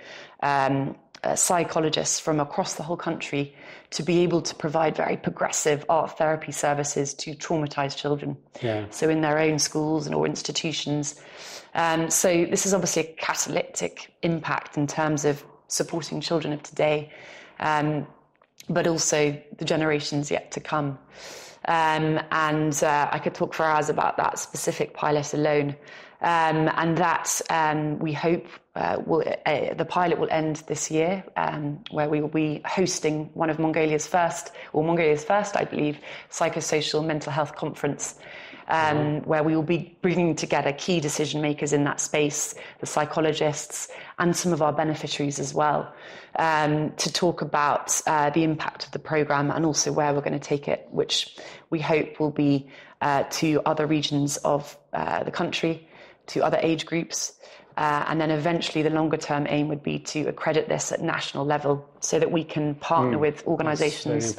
Um, 0.41 0.95
uh, 1.25 1.35
psychologists 1.35 2.19
from 2.19 2.39
across 2.39 2.75
the 2.75 2.83
whole 2.83 2.97
country 2.97 3.53
to 3.89 4.03
be 4.03 4.19
able 4.19 4.41
to 4.41 4.53
provide 4.55 4.95
very 4.95 5.17
progressive 5.17 5.83
art 5.89 6.17
therapy 6.17 6.51
services 6.51 7.13
to 7.15 7.33
traumatized 7.35 7.97
children. 7.97 8.37
Yeah. 8.61 8.85
So 8.91 9.09
in 9.09 9.21
their 9.21 9.39
own 9.39 9.59
schools 9.59 10.05
and 10.05 10.13
or 10.13 10.25
institutions. 10.25 11.19
Um, 11.73 12.09
so 12.09 12.45
this 12.45 12.65
is 12.65 12.73
obviously 12.73 13.01
a 13.03 13.13
catalytic 13.15 14.13
impact 14.21 14.77
in 14.77 14.87
terms 14.87 15.25
of 15.25 15.43
supporting 15.67 16.21
children 16.21 16.53
of 16.53 16.61
today, 16.63 17.11
um, 17.59 18.05
but 18.69 18.85
also 18.87 19.41
the 19.57 19.65
generations 19.65 20.29
yet 20.29 20.51
to 20.51 20.59
come. 20.59 20.99
Um, 21.67 22.19
and 22.31 22.83
uh, 22.83 23.09
I 23.11 23.17
could 23.17 23.33
talk 23.33 23.53
for 23.53 23.63
hours 23.63 23.89
about 23.89 24.17
that 24.17 24.37
specific 24.37 24.93
pilot 24.93 25.33
alone. 25.33 25.75
Um, 26.21 26.71
and 26.75 26.97
that 26.97 27.41
um, 27.49 27.99
we 27.99 28.13
hope 28.13 28.47
uh, 28.75 29.01
will, 29.05 29.23
uh, 29.45 29.73
the 29.73 29.85
pilot 29.85 30.19
will 30.19 30.29
end 30.29 30.57
this 30.67 30.91
year, 30.91 31.23
um, 31.37 31.81
where 31.91 32.09
we 32.09 32.21
will 32.21 32.27
be 32.27 32.61
hosting 32.65 33.29
one 33.33 33.49
of 33.49 33.57
Mongolia's 33.57 34.05
first, 34.05 34.51
or 34.73 34.83
Mongolia's 34.83 35.23
first, 35.23 35.55
I 35.55 35.63
believe, 35.63 35.97
psychosocial 36.29 37.05
mental 37.05 37.31
health 37.31 37.55
conference. 37.55 38.15
Um, 38.67 39.21
where 39.25 39.43
we 39.43 39.55
will 39.55 39.61
be 39.61 39.95
bringing 40.01 40.35
together 40.35 40.73
key 40.73 40.99
decision 40.99 41.39
makers 41.39 41.71
in 41.71 41.83
that 41.83 41.99
space, 41.99 42.55
the 42.79 42.87
psychologists, 42.87 43.89
and 44.17 44.35
some 44.35 44.53
of 44.53 44.63
our 44.63 44.73
beneficiaries 44.73 45.37
as 45.37 45.53
well, 45.53 45.93
um, 46.37 46.91
to 46.93 47.13
talk 47.13 47.43
about 47.43 48.01
uh, 48.07 48.31
the 48.31 48.43
impact 48.43 48.87
of 48.87 48.91
the 48.91 48.97
program 48.97 49.51
and 49.51 49.67
also 49.67 49.91
where 49.91 50.11
we're 50.15 50.21
going 50.21 50.33
to 50.33 50.39
take 50.39 50.67
it, 50.67 50.87
which 50.89 51.37
we 51.69 51.79
hope 51.79 52.19
will 52.19 52.31
be 52.31 52.67
uh, 53.01 53.23
to 53.29 53.61
other 53.67 53.85
regions 53.85 54.37
of 54.37 54.75
uh, 54.93 55.23
the 55.23 55.29
country 55.29 55.87
to 56.25 56.43
other 56.43 56.57
age 56.63 56.87
groups. 56.87 57.33
Uh, 57.77 58.05
and 58.07 58.21
then 58.21 58.31
eventually, 58.31 58.81
the 58.81 58.89
longer 58.89 59.17
term 59.17 59.45
aim 59.49 59.67
would 59.67 59.83
be 59.83 59.99
to 59.99 60.27
accredit 60.27 60.69
this 60.69 60.91
at 60.91 61.01
national 61.01 61.45
level 61.45 61.85
so 61.99 62.17
that 62.19 62.31
we 62.31 62.43
can 62.43 62.75
partner 62.75 63.17
mm, 63.17 63.21
with 63.21 63.45
organizations 63.45 64.37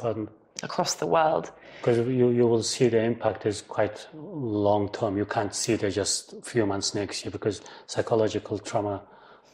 across 0.63 0.95
the 0.95 1.05
world. 1.05 1.51
Because 1.79 1.99
you, 1.99 2.29
you 2.29 2.47
will 2.47 2.63
see 2.63 2.87
the 2.87 2.99
impact 2.99 3.45
is 3.45 3.61
quite 3.61 4.07
long 4.13 4.89
term. 4.91 5.17
You 5.17 5.25
can't 5.25 5.53
see 5.53 5.73
it 5.73 5.89
just 5.91 6.33
a 6.33 6.41
few 6.41 6.65
months 6.65 6.95
next 6.95 7.23
year 7.23 7.31
because 7.31 7.61
psychological 7.85 8.57
trauma, 8.57 9.03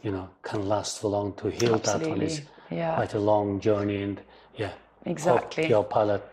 you 0.01 0.11
know, 0.11 0.29
can 0.43 0.69
last 0.69 1.01
for 1.01 1.09
long 1.09 1.33
to 1.33 1.49
heal 1.49 1.75
Absolutely. 1.75 2.05
that 2.05 2.09
one 2.09 2.21
is 2.21 2.41
yeah. 2.71 2.95
quite 2.95 3.13
a 3.13 3.19
long 3.19 3.59
journey. 3.59 4.01
And 4.01 4.21
yeah, 4.55 4.71
exactly. 5.05 5.67
your 5.67 5.83
pilot 5.83 6.23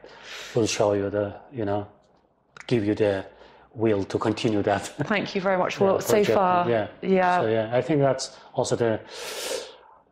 will 0.55 0.67
show 0.67 0.93
you 0.93 1.11
the, 1.11 1.35
you 1.53 1.65
know, 1.65 1.89
give 2.69 2.85
you 2.85 2.95
the 2.95 3.27
will 3.75 4.05
to 4.05 4.19
continue 4.19 4.63
that. 4.63 4.87
Thank 4.87 5.35
you 5.35 5.41
very 5.41 5.59
much. 5.59 5.81
Well, 5.81 5.95
yeah, 5.95 6.01
so 6.01 6.25
far, 6.25 6.69
yeah, 6.69 6.89
yeah. 7.03 7.41
So 7.41 7.49
yeah, 7.49 7.71
I 7.73 7.81
think 7.83 8.01
that's 8.01 8.37
also 8.55 8.77
the 8.77 9.01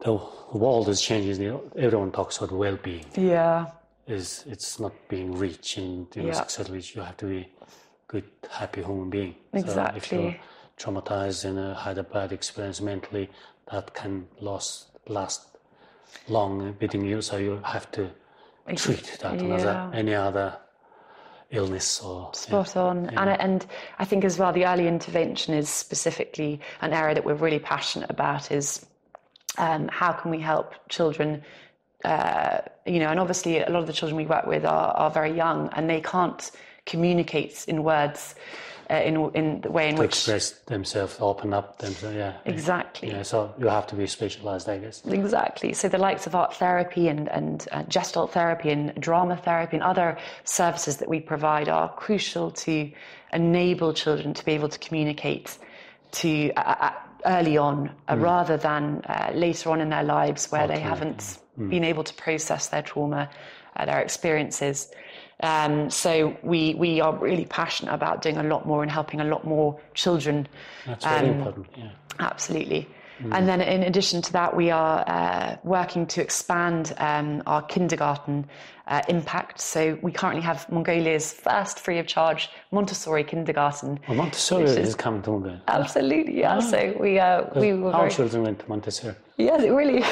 the 0.00 0.12
world 0.52 0.88
is 0.88 1.00
changing. 1.00 1.60
Everyone 1.76 2.12
talks 2.12 2.38
about 2.38 2.52
well-being. 2.52 3.06
Yeah, 3.16 3.66
is 4.06 4.44
it's 4.46 4.80
not 4.80 4.92
being 5.08 5.36
rich 5.36 5.76
and 5.76 6.06
you 6.14 6.22
know, 6.22 6.28
yeah. 6.28 6.34
successfully 6.34 6.82
you 6.94 7.02
have 7.02 7.16
to 7.18 7.26
be 7.26 7.48
good, 8.06 8.24
happy 8.50 8.82
human 8.82 9.10
being. 9.10 9.34
Exactly. 9.52 10.00
So 10.00 10.16
if 10.16 10.22
you're 10.22 10.36
traumatized 10.78 11.44
and 11.44 11.58
uh, 11.58 11.74
had 11.74 11.98
a 11.98 12.04
bad 12.04 12.32
experience 12.32 12.80
mentally, 12.80 13.28
that 13.70 13.92
can 13.94 14.26
last 14.40 14.86
last 15.06 15.58
long 16.28 16.76
within 16.80 17.04
you. 17.04 17.20
So 17.20 17.36
you 17.36 17.60
have 17.64 17.90
to 17.92 18.10
treat 18.76 19.18
that 19.20 19.40
yeah. 19.40 19.88
as 19.88 19.94
any 19.94 20.14
other 20.14 20.56
illness 21.50 22.00
or 22.00 22.32
spot 22.34 22.72
yeah, 22.74 22.82
on 22.82 23.04
yeah. 23.04 23.22
and 23.22 23.40
and 23.40 23.66
I 23.98 24.04
think 24.04 24.24
as 24.24 24.38
well 24.38 24.52
the 24.52 24.66
early 24.66 24.86
intervention 24.86 25.54
is 25.54 25.68
specifically 25.68 26.60
an 26.82 26.92
area 26.92 27.14
that 27.14 27.24
we're 27.24 27.34
really 27.34 27.58
passionate 27.58 28.10
about 28.10 28.52
is 28.52 28.84
um, 29.56 29.88
how 29.88 30.12
can 30.12 30.30
we 30.30 30.40
help 30.40 30.74
children 30.88 31.42
uh, 32.04 32.58
you 32.86 32.98
know 32.98 33.08
and 33.08 33.18
obviously 33.18 33.60
a 33.60 33.70
lot 33.70 33.80
of 33.80 33.86
the 33.86 33.92
children 33.94 34.16
we 34.16 34.26
work 34.26 34.46
with 34.46 34.64
are, 34.64 34.92
are 34.92 35.10
very 35.10 35.34
young 35.34 35.70
and 35.72 35.88
they 35.88 36.02
can't 36.02 36.50
communicate 36.84 37.64
in 37.66 37.82
words 37.82 38.34
uh, 38.90 38.94
in 38.94 39.30
in 39.34 39.60
the 39.60 39.70
way 39.70 39.88
in 39.88 39.96
to 39.96 40.02
which 40.02 40.10
express 40.10 40.50
themselves, 40.66 41.16
open 41.20 41.52
up 41.52 41.78
themselves. 41.78 42.16
Yeah, 42.16 42.34
exactly. 42.44 43.10
Yeah, 43.10 43.22
so 43.22 43.54
you 43.58 43.68
have 43.68 43.86
to 43.88 43.94
be 43.94 44.06
specialized, 44.06 44.68
I 44.68 44.78
guess. 44.78 45.04
Exactly. 45.04 45.72
So 45.72 45.88
the 45.88 45.98
likes 45.98 46.26
of 46.26 46.34
art 46.34 46.54
therapy 46.54 47.08
and 47.08 47.28
and 47.28 47.66
uh, 47.72 47.82
gestalt 47.84 48.32
therapy 48.32 48.70
and 48.70 48.94
drama 49.00 49.36
therapy 49.36 49.76
and 49.76 49.84
other 49.84 50.18
services 50.44 50.96
that 50.98 51.08
we 51.08 51.20
provide 51.20 51.68
are 51.68 51.92
crucial 51.94 52.50
to 52.50 52.90
enable 53.32 53.92
children 53.92 54.34
to 54.34 54.44
be 54.44 54.52
able 54.52 54.68
to 54.68 54.78
communicate 54.78 55.58
to 56.10 56.50
uh, 56.56 56.74
uh 56.80 56.92
early 57.26 57.56
on 57.56 57.90
uh, 58.08 58.14
mm. 58.14 58.22
rather 58.22 58.56
than 58.56 59.02
uh, 59.04 59.30
later 59.34 59.70
on 59.70 59.80
in 59.80 59.90
their 59.90 60.04
lives 60.04 60.50
where 60.50 60.64
okay. 60.64 60.74
they 60.74 60.80
haven't 60.80 61.38
mm. 61.58 61.68
been 61.68 61.84
able 61.84 62.04
to 62.04 62.14
process 62.14 62.68
their 62.68 62.82
trauma, 62.82 63.28
uh, 63.76 63.84
their 63.84 64.00
experiences. 64.00 64.90
Um, 65.42 65.88
so 65.90 66.36
we 66.42 66.74
we 66.74 67.00
are 67.00 67.16
really 67.16 67.44
passionate 67.44 67.92
about 67.92 68.22
doing 68.22 68.38
a 68.38 68.42
lot 68.42 68.66
more 68.66 68.82
and 68.82 68.90
helping 68.90 69.20
a 69.20 69.24
lot 69.24 69.44
more 69.44 69.78
children. 69.94 70.48
That's 70.86 71.04
very 71.04 71.28
um, 71.28 71.38
important. 71.38 71.66
Yeah. 71.76 71.90
Absolutely. 72.18 72.88
Mm. 73.22 73.36
And 73.36 73.48
then, 73.48 73.60
in 73.60 73.82
addition 73.82 74.22
to 74.22 74.32
that, 74.32 74.54
we 74.54 74.70
are 74.70 75.04
uh, 75.08 75.56
working 75.64 76.06
to 76.06 76.22
expand 76.22 76.94
um, 76.98 77.42
our 77.46 77.62
kindergarten 77.62 78.46
uh, 78.86 79.02
impact. 79.08 79.60
So, 79.60 79.98
we 80.02 80.12
currently 80.12 80.42
have 80.42 80.70
Mongolia's 80.70 81.32
first 81.32 81.80
free 81.80 81.98
of 81.98 82.06
charge 82.06 82.50
Montessori 82.70 83.24
kindergarten. 83.24 83.98
Well, 84.06 84.18
Montessori 84.18 84.64
is 84.64 84.94
coming 84.94 85.22
to 85.22 85.30
Mongolia. 85.30 85.60
Absolutely, 85.66 86.38
yeah. 86.38 86.56
Ah. 86.56 86.60
So, 86.60 86.96
we, 87.00 87.18
uh, 87.18 87.44
we 87.56 87.74
were. 87.74 87.90
Our 87.90 88.02
very... 88.02 88.10
children 88.12 88.42
went 88.44 88.60
to 88.60 88.68
Montessori. 88.68 89.16
Yes, 89.36 89.64
it 89.64 89.70
really. 89.70 90.04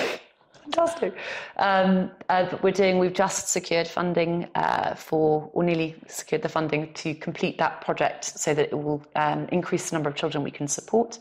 Fantastic. 0.66 1.14
Um, 1.58 2.10
uh, 2.28 2.58
we're 2.60 2.72
doing. 2.72 2.98
We've 2.98 3.12
just 3.12 3.48
secured 3.48 3.86
funding 3.86 4.48
uh, 4.56 4.96
for, 4.96 5.48
or 5.52 5.62
nearly 5.62 5.94
secured 6.08 6.42
the 6.42 6.48
funding 6.48 6.92
to 6.94 7.14
complete 7.14 7.56
that 7.58 7.80
project, 7.82 8.24
so 8.24 8.52
that 8.52 8.66
it 8.72 8.74
will 8.76 9.00
um, 9.14 9.46
increase 9.52 9.90
the 9.90 9.94
number 9.94 10.10
of 10.10 10.16
children 10.16 10.42
we 10.42 10.50
can 10.50 10.66
support. 10.66 11.20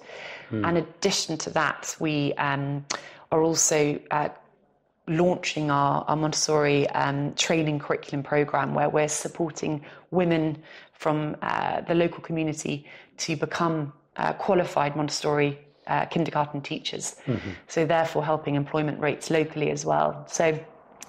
Mm. 0.49 0.67
In 0.67 0.77
addition 0.77 1.37
to 1.37 1.51
that, 1.51 1.95
we 1.99 2.33
um, 2.33 2.85
are 3.31 3.43
also 3.43 3.99
uh, 4.09 4.29
launching 5.07 5.69
our, 5.69 6.03
our 6.07 6.15
Montessori 6.15 6.89
um, 6.89 7.35
training 7.35 7.77
curriculum 7.77 8.23
program, 8.23 8.73
where 8.73 8.89
we're 8.89 9.07
supporting 9.07 9.85
women 10.09 10.57
from 10.93 11.35
uh, 11.43 11.81
the 11.81 11.93
local 11.93 12.21
community 12.21 12.87
to 13.17 13.35
become 13.35 13.93
uh, 14.15 14.33
qualified 14.33 14.95
Montessori 14.95 15.59
uh, 15.87 16.05
kindergarten 16.05 16.61
teachers. 16.61 17.15
Mm-hmm. 17.25 17.49
So, 17.67 17.85
therefore, 17.85 18.23
helping 18.23 18.55
employment 18.55 18.99
rates 18.99 19.29
locally 19.29 19.71
as 19.71 19.85
well. 19.85 20.25
So, 20.27 20.59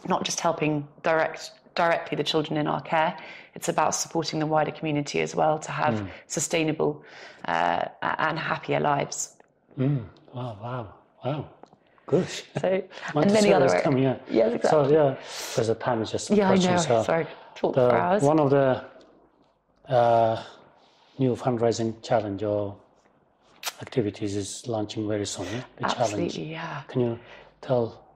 not 0.09 0.25
just 0.25 0.41
helping 0.41 0.87
direct 1.03 1.53
directly 1.75 2.17
the 2.17 2.25
children 2.25 2.57
in 2.57 2.67
our 2.67 2.81
care, 2.81 3.17
it's 3.55 3.69
about 3.69 3.95
supporting 3.95 4.39
the 4.39 4.47
wider 4.47 4.71
community 4.71 5.21
as 5.21 5.35
well 5.35 5.59
to 5.59 5.71
have 5.71 5.95
mm. 5.95 6.09
sustainable 6.27 7.05
uh, 7.47 7.85
and 8.03 8.39
happier 8.39 8.81
lives. 8.81 9.37
Mm. 9.79 10.05
Wow! 10.33 10.59
Wow! 10.63 10.95
Wow! 11.25 11.49
Good. 12.07 12.29
So, 12.61 12.83
and 13.15 13.33
many 13.33 13.53
other 13.53 13.81
coming, 13.81 14.05
yeah. 14.05 14.17
Yes, 14.31 14.55
exactly. 14.55 14.89
So, 14.89 14.93
yeah, 14.93 15.17
because 15.51 15.67
the 15.69 15.75
time 15.75 16.03
is 16.03 16.11
just 16.11 16.31
yeah, 16.31 16.45
approaching. 16.45 16.69
I 16.69 16.77
know. 16.77 16.83
So 16.83 17.03
Sorry, 17.03 17.27
talk 17.55 17.75
the, 17.75 17.91
for 17.91 17.97
hours. 17.97 18.23
One 18.23 18.41
of 18.41 18.51
the 18.51 18.85
uh, 19.89 20.43
new 21.19 21.35
fundraising 21.35 22.03
challenge 22.03 22.43
or 22.43 22.77
activities 23.81 24.37
is 24.37 24.67
launching 24.67 25.09
very 25.09 25.27
soon. 25.27 25.47
Yeah? 25.47 25.63
The 25.77 25.85
Absolutely, 25.85 26.29
challenge. 26.31 26.39
yeah. 26.39 26.83
Can 26.89 27.01
you 27.01 27.19
tell 27.61 28.07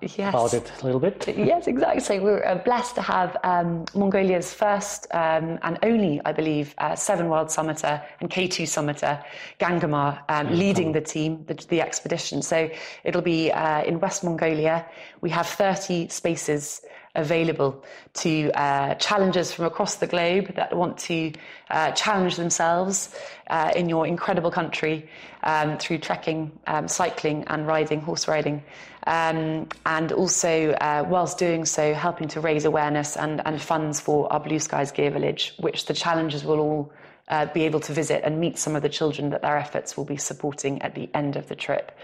yes. 0.00 0.30
about 0.30 0.54
it 0.54 0.72
a 0.80 0.84
little 0.84 1.00
bit? 1.00 1.26
Yes, 1.36 1.66
exactly. 1.66 2.00
So 2.00 2.20
we're 2.20 2.44
uh, 2.44 2.56
blessed 2.56 2.94
to 2.96 3.02
have 3.02 3.36
um, 3.44 3.84
Mongolia's 3.94 4.52
first 4.52 5.06
um, 5.12 5.58
and 5.62 5.78
only, 5.82 6.20
I 6.24 6.32
believe, 6.32 6.74
uh, 6.78 6.94
seven 6.94 7.28
world 7.28 7.48
summiter 7.48 8.02
and 8.20 8.30
K2 8.30 8.64
summiter, 8.64 9.22
Gangaamaa, 9.58 10.22
um, 10.28 10.50
leading 10.50 10.92
the 10.92 11.00
team, 11.00 11.44
the, 11.46 11.54
the, 11.68 11.80
expedition. 11.80 12.42
So 12.42 12.70
it'll 13.04 13.22
be 13.22 13.50
uh, 13.50 13.82
in 13.84 14.00
West 14.00 14.24
Mongolia. 14.24 14.86
We 15.20 15.30
have 15.30 15.46
30 15.46 16.08
spaces 16.08 16.82
available 17.14 17.82
to 18.14 18.50
uh, 18.52 18.94
challengers 18.94 19.52
from 19.52 19.64
across 19.64 19.96
the 19.96 20.06
globe 20.06 20.54
that 20.54 20.76
want 20.76 20.96
to 20.98 21.32
uh, 21.70 21.90
challenge 21.92 22.36
themselves 22.36 23.14
uh, 23.48 23.72
in 23.74 23.88
your 23.88 24.06
incredible 24.06 24.50
country 24.50 25.08
um, 25.42 25.76
through 25.78 25.98
trekking, 25.98 26.52
um, 26.66 26.86
cycling, 26.86 27.44
and 27.48 27.66
riding, 27.66 28.00
horse 28.00 28.28
riding. 28.28 28.62
Um, 29.06 29.68
and 29.86 30.12
also, 30.12 30.72
uh, 30.72 31.04
whilst 31.08 31.38
doing 31.38 31.64
so, 31.64 31.94
helping 31.94 32.28
to 32.28 32.40
raise 32.40 32.64
awareness 32.64 33.16
and, 33.16 33.42
and 33.44 33.60
funds 33.60 34.00
for 34.00 34.32
our 34.32 34.40
Blue 34.40 34.58
Skies 34.58 34.92
Ger 34.92 35.10
Village, 35.10 35.54
which 35.58 35.86
the 35.86 35.94
challengers 35.94 36.44
will 36.44 36.60
all 36.60 36.92
uh, 37.28 37.46
be 37.46 37.62
able 37.62 37.80
to 37.80 37.92
visit 37.92 38.22
and 38.24 38.38
meet 38.38 38.58
some 38.58 38.76
of 38.76 38.82
the 38.82 38.88
children 38.88 39.30
that 39.30 39.42
their 39.42 39.56
efforts 39.56 39.96
will 39.96 40.04
be 40.04 40.16
supporting 40.16 40.82
at 40.82 40.94
the 40.94 41.08
end 41.14 41.36
of 41.36 41.48
the 41.48 41.54
trip. 41.54 41.96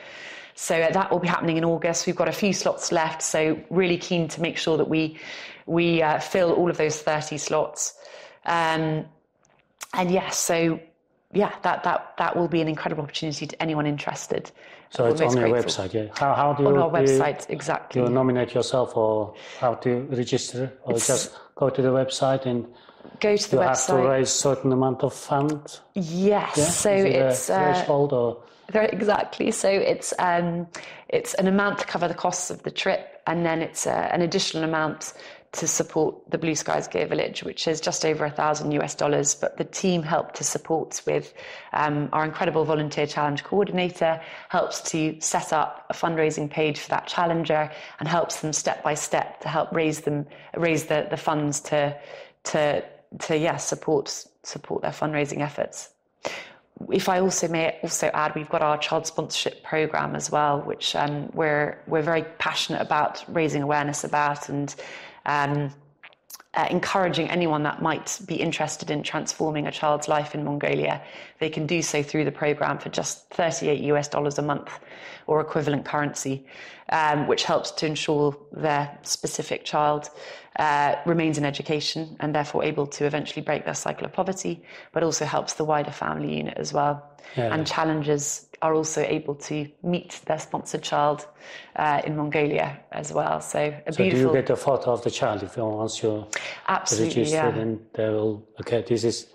So 0.57 0.75
uh, 0.81 0.91
that 0.91 1.13
will 1.13 1.21
be 1.21 1.29
happening 1.29 1.59
in 1.59 1.65
August. 1.65 2.07
We've 2.07 2.17
got 2.17 2.29
a 2.29 2.33
few 2.33 2.53
slots 2.53 2.91
left, 2.91 3.23
so 3.23 3.61
really 3.71 3.99
keen 3.99 4.27
to 4.29 4.41
make 4.41 4.57
sure 4.57 4.77
that 4.79 4.89
we 4.89 5.19
we 5.67 6.03
uh, 6.03 6.19
fill 6.19 6.53
all 6.53 6.71
of 6.71 6.77
those 6.77 6.99
30 7.01 7.39
slots. 7.39 7.95
Um, 8.45 9.05
and 9.93 10.11
yes, 10.11 10.13
yeah, 10.13 10.31
so 10.31 10.81
yeah, 11.33 11.53
that, 11.63 11.83
that, 11.85 12.15
that 12.19 12.37
will 12.37 12.49
be 12.49 12.61
an 12.61 12.69
incredible 12.69 13.03
opportunity 13.03 13.47
to 13.47 13.63
anyone 13.63 13.87
interested. 13.87 14.51
So 14.91 15.07
it's 15.07 15.21
on 15.21 15.37
your 15.37 15.49
website, 15.49 15.93
yeah. 15.93 16.07
How, 16.17 16.35
how 16.35 16.53
do 16.53 16.63
you 16.63 16.69
on 16.69 16.79
our 16.79 16.91
website 16.91 17.51
exactly? 17.51 18.01
Do 18.01 18.09
you 18.09 18.15
nominate 18.15 18.55
yourself, 18.55 18.97
or 18.97 19.35
how 19.59 19.75
to 19.75 20.03
register, 20.11 20.73
or 20.85 20.95
it's, 20.95 21.09
just 21.09 21.37
go 21.57 21.69
to 21.69 21.83
the 21.83 21.89
website 21.89 22.47
and 22.47 22.67
go 23.19 23.37
to 23.37 23.51
the 23.51 23.57
you 23.57 23.63
website. 23.63 23.67
have 23.67 23.87
to 23.87 24.09
raise 24.09 24.31
certain 24.31 24.73
amount 24.73 25.03
of 25.03 25.13
funds. 25.13 25.81
Yes, 25.95 26.55
yeah? 26.57 26.65
so 26.65 26.91
it 26.91 27.07
it's 27.07 27.51
a 27.51 27.55
threshold 27.55 28.13
uh, 28.13 28.35
or 28.75 28.83
exactly. 28.83 29.51
So 29.51 29.69
it's 29.69 30.13
um, 30.19 30.67
it's 31.09 31.35
an 31.35 31.47
amount 31.47 31.79
to 31.79 31.87
cover 31.87 32.09
the 32.09 32.15
costs 32.15 32.51
of 32.51 32.63
the 32.63 32.71
trip, 32.71 33.21
and 33.27 33.45
then 33.45 33.63
it's 33.63 33.87
uh, 33.87 34.09
an 34.13 34.23
additional 34.23 34.65
amount 34.65 35.13
to 35.53 35.67
support 35.67 36.15
the 36.31 36.37
Blue 36.37 36.55
Skies 36.55 36.87
Ger 36.87 37.07
Village, 37.07 37.43
which 37.43 37.67
is 37.67 37.81
just 37.81 38.05
over 38.05 38.25
a 38.27 38.31
thousand 38.31 38.73
US 38.73 38.95
dollars. 38.95 39.35
But 39.35 39.57
the 39.57 39.65
team 39.65 40.03
helped 40.03 40.35
to 40.37 40.45
support 40.45 41.01
with 41.07 41.33
um, 41.73 42.09
our 42.13 42.25
incredible 42.25 42.65
volunteer 42.65 43.07
challenge 43.07 43.43
coordinator, 43.45 44.21
helps 44.49 44.81
to 44.91 45.19
set 45.21 45.53
up 45.53 45.87
a 45.89 45.95
fundraising 45.95 46.51
page 46.51 46.81
for 46.81 46.89
that 46.91 47.07
challenger, 47.07 47.71
and 48.01 48.09
helps 48.09 48.41
them 48.41 48.53
step 48.53 48.83
by 48.83 48.95
step 48.95 49.41
to 49.41 49.49
help 49.49 49.73
raise 49.73 50.01
them 50.01 50.27
raise 50.57 50.87
the, 50.87 51.07
the 51.11 51.17
funds 51.17 51.61
to 51.61 51.97
to 52.45 52.85
to 53.21 53.37
yeah 53.37 53.57
support 53.57 54.09
support 54.43 54.83
their 54.83 54.91
fundraising 54.91 55.41
efforts 55.41 55.91
if 56.91 57.09
I 57.09 57.21
also 57.21 57.49
may 57.49 57.79
also 57.83 58.11
add, 58.13 58.35
we've 58.35 58.49
got 58.49 58.63
our 58.63 58.79
child 58.79 59.07
sponsorship 59.07 59.63
program 59.63 60.15
as 60.15 60.31
well, 60.31 60.61
which 60.61 60.95
um, 60.95 61.31
we're 61.33 61.79
we're 61.87 62.03
very 62.03 62.23
passionate 62.39 62.83
about 62.83 63.25
raising 63.29 63.63
awareness 63.63 64.05
about 64.05 64.49
and 64.49 64.75
um, 65.25 65.73
uh, 66.57 66.67
encouraging 66.71 67.29
anyone 67.29 67.63
that 67.63 67.83
might 67.83 68.19
be 68.27 68.35
interested 68.35 68.91
in 68.91 69.03
transforming 69.03 69.67
a 69.67 69.71
child's 69.71 70.09
life 70.09 70.35
in 70.35 70.43
Mongolia. 70.45 71.03
They 71.39 71.51
can 71.51 71.67
do 71.67 71.83
so 71.83 72.03
through 72.03 72.25
the 72.25 72.33
program 72.33 72.79
for 72.79 72.89
just 72.89 73.29
38 73.31 73.81
US 73.93 74.09
dollars 74.09 74.39
a 74.39 74.43
month 74.43 74.71
or 75.27 75.41
equivalent 75.41 75.85
currency, 75.85 76.47
um, 76.91 77.27
which 77.27 77.45
helps 77.45 77.71
to 77.73 77.87
ensure 77.87 78.37
their 78.53 78.99
specific 79.03 79.65
child 79.65 80.09
uh, 80.59 80.97
remains 81.05 81.39
in 81.39 81.45
education 81.45 82.17
and 82.21 82.35
therefore 82.35 82.65
able 82.65 82.87
to 82.87 83.05
eventually 83.05 83.43
break 83.43 83.65
their 83.65 83.75
cycle 83.75 84.07
of 84.07 84.13
poverty, 84.13 84.63
but 84.93 85.03
also 85.03 85.25
helps 85.25 85.55
the 85.55 85.65
wider 85.65 85.91
family 85.91 86.37
unit 86.37 86.57
as 86.57 86.73
well. 86.73 87.03
Yeah. 87.37 87.53
And 87.53 87.67
challenges 87.67 88.49
are 88.63 88.75
also 88.75 89.03
able 89.03 89.35
to 89.35 89.69
meet 89.83 90.21
their 90.27 90.39
sponsored 90.39 90.83
child 90.83 91.27
uh, 91.77 92.01
in 92.07 92.17
Mongolia 92.17 92.79
as 92.93 93.13
well. 93.13 93.41
So 93.41 93.59
a 93.87 93.93
so 93.93 93.97
beautiful. 93.97 94.33
do 94.33 94.37
you 94.39 94.43
get 94.43 94.51
a 94.51 94.57
photo 94.57 94.93
of 94.93 95.03
the 95.03 95.11
child 95.11 95.43
if 95.43 95.57
you 95.57 95.65
once 95.65 96.03
you're 96.03 96.27
Absolutely, 96.69 97.23
registered 97.23 97.57
yeah. 97.57 97.63
and 97.63 97.81
they 97.93 98.09
will 98.09 98.47
okay 98.61 98.83
this 98.89 99.05
is 99.05 99.27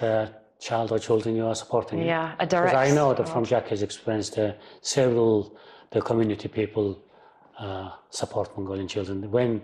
the 0.00 0.32
child 0.60 0.92
or 0.92 0.98
children 0.98 1.36
you 1.36 1.46
are 1.46 1.54
supporting. 1.54 2.02
Yeah, 2.02 2.34
a 2.38 2.46
direct. 2.46 2.74
I 2.74 2.90
know 2.90 3.12
that 3.14 3.28
from 3.28 3.44
Jackie's 3.44 3.82
experience, 3.82 4.30
the 4.30 4.56
several 4.80 5.56
the 5.90 6.00
community 6.00 6.48
people 6.48 6.98
uh, 7.58 7.90
support 8.10 8.56
Mongolian 8.56 8.88
children. 8.88 9.30
When 9.30 9.62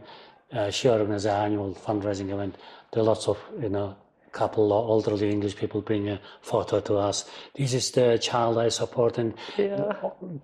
uh, 0.53 0.71
she 0.71 0.89
organizes 0.89 1.27
an 1.27 1.45
annual 1.45 1.75
fundraising 1.75 2.31
event, 2.33 2.57
there 2.93 3.03
are 3.03 3.07
lots 3.07 3.29
of 3.29 3.39
you 3.61 3.69
know 3.69 3.97
couple 4.33 4.73
of 4.73 4.89
elderly 4.89 5.29
English 5.29 5.57
people 5.57 5.81
bring 5.81 6.09
a 6.09 6.21
photo 6.41 6.81
to 6.81 6.97
us. 6.97 7.29
This 7.57 7.75
is 7.75 7.91
the 7.91 8.19
child 8.19 8.59
I 8.59 8.69
support, 8.69 9.19
and 9.19 9.35
yeah. 9.59 9.93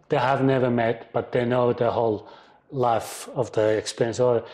they 0.08 0.16
have 0.16 0.42
never 0.42 0.70
met, 0.70 1.12
but 1.12 1.32
they 1.32 1.44
know 1.44 1.72
the 1.72 1.90
whole 1.90 2.28
life 2.70 3.28
of 3.34 3.52
the 3.52 3.76
experience. 3.76 4.18
Or 4.18 4.44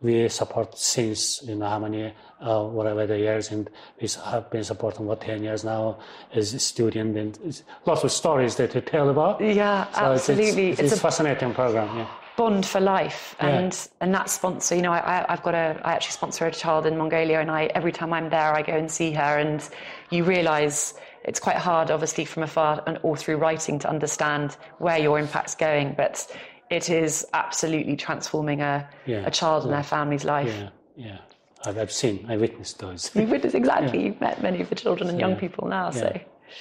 we 0.00 0.28
support 0.28 0.76
since 0.76 1.42
you 1.44 1.54
know 1.54 1.68
how 1.68 1.78
many 1.78 2.12
uh, 2.40 2.64
whatever 2.64 3.06
the 3.06 3.18
years 3.18 3.50
and 3.52 3.70
we 4.00 4.08
have 4.24 4.50
been 4.50 4.64
supporting 4.64 5.06
what 5.06 5.20
10 5.20 5.44
years 5.44 5.62
now 5.62 5.96
as 6.34 6.52
a 6.54 6.58
student 6.58 7.16
and 7.16 7.62
lots 7.86 8.02
of 8.02 8.10
stories 8.10 8.56
that 8.56 8.72
to 8.72 8.80
tell 8.80 9.08
about 9.10 9.40
yeah 9.40 9.90
so 9.92 10.00
absolutely 10.00 10.70
it's, 10.70 10.80
it's, 10.80 10.80
it's, 10.80 10.92
it's 10.92 10.98
a 10.98 11.00
fascinating 11.00 11.54
program 11.54 11.96
yeah 11.96 12.08
bond 12.36 12.64
for 12.66 12.80
life. 12.80 13.36
And 13.40 13.72
yeah. 13.72 13.86
and 14.00 14.14
that 14.14 14.30
sponsor 14.30 14.74
you 14.74 14.82
know 14.82 14.92
I, 14.92 15.24
i've 15.28 15.42
got 15.42 15.54
a 15.54 15.80
i 15.84 15.92
actually 15.92 16.12
sponsor 16.12 16.46
a 16.46 16.52
child 16.52 16.86
in 16.86 16.96
mongolia 16.96 17.40
and 17.40 17.50
i 17.50 17.66
every 17.74 17.92
time 17.92 18.12
i'm 18.12 18.28
there 18.30 18.54
i 18.54 18.62
go 18.62 18.74
and 18.74 18.90
see 18.90 19.12
her. 19.12 19.38
And 19.38 19.68
you 20.10 20.24
realize 20.24 20.94
it's 21.24 21.40
quite 21.40 21.56
hard 21.56 21.90
obviously 21.90 22.24
from 22.24 22.42
afar 22.42 22.82
and 22.86 22.98
all 22.98 23.16
through 23.16 23.36
writing 23.36 23.78
to 23.80 23.88
understand 23.88 24.56
where 24.78 24.98
your 24.98 25.18
impact's 25.18 25.54
going. 25.54 25.94
But 25.96 26.26
it 26.70 26.88
is 26.88 27.26
absolutely 27.34 27.96
transforming 27.96 28.62
a, 28.62 28.88
yeah. 29.04 29.26
a 29.26 29.30
child 29.30 29.64
and 29.64 29.72
their 29.72 29.82
family's 29.82 30.24
life. 30.24 30.48
Yeah. 30.48 30.70
Yeah. 30.96 31.18
I've, 31.64 31.78
I've 31.78 31.92
seen 31.92 32.26
i 32.28 32.36
witnessed 32.36 32.78
those. 32.78 33.10
You've 33.14 33.30
witnessed 33.30 33.54
exactly. 33.54 33.98
Yeah. 34.00 34.06
you've 34.06 34.20
met 34.20 34.42
many 34.42 34.60
of 34.60 34.68
the 34.68 34.74
children 34.74 35.08
and 35.08 35.20
young 35.20 35.36
people 35.36 35.68
now 35.68 35.90
so. 35.90 36.18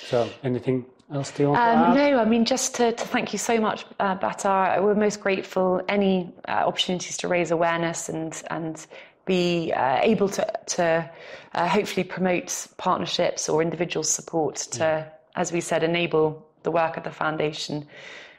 So 0.07 0.29
anything 0.43 0.85
else 1.11 1.31
do 1.31 1.43
you 1.43 1.49
want 1.49 1.61
um, 1.61 1.95
No, 1.95 2.19
I 2.19 2.25
mean, 2.25 2.45
just 2.45 2.75
to, 2.75 2.91
to 2.91 3.07
thank 3.07 3.33
you 3.33 3.39
so 3.39 3.59
much, 3.59 3.85
uh, 3.99 4.17
Batar. 4.17 4.81
We're 4.83 4.95
most 4.95 5.21
grateful. 5.21 5.81
Any 5.87 6.33
uh, 6.47 6.51
opportunities 6.51 7.17
to 7.17 7.27
raise 7.27 7.51
awareness 7.51 8.09
and, 8.09 8.41
and 8.49 8.85
be 9.25 9.71
uh, 9.73 9.99
able 10.01 10.29
to, 10.29 10.45
to 10.67 11.11
uh, 11.53 11.67
hopefully 11.67 12.03
promote 12.03 12.67
partnerships 12.77 13.49
or 13.49 13.61
individual 13.61 14.03
support 14.03 14.55
to, 14.55 14.79
yeah. 14.79 15.09
as 15.35 15.51
we 15.51 15.61
said, 15.61 15.83
enable 15.83 16.47
the 16.63 16.71
work 16.71 16.97
of 16.97 17.03
the 17.03 17.11
foundation. 17.11 17.87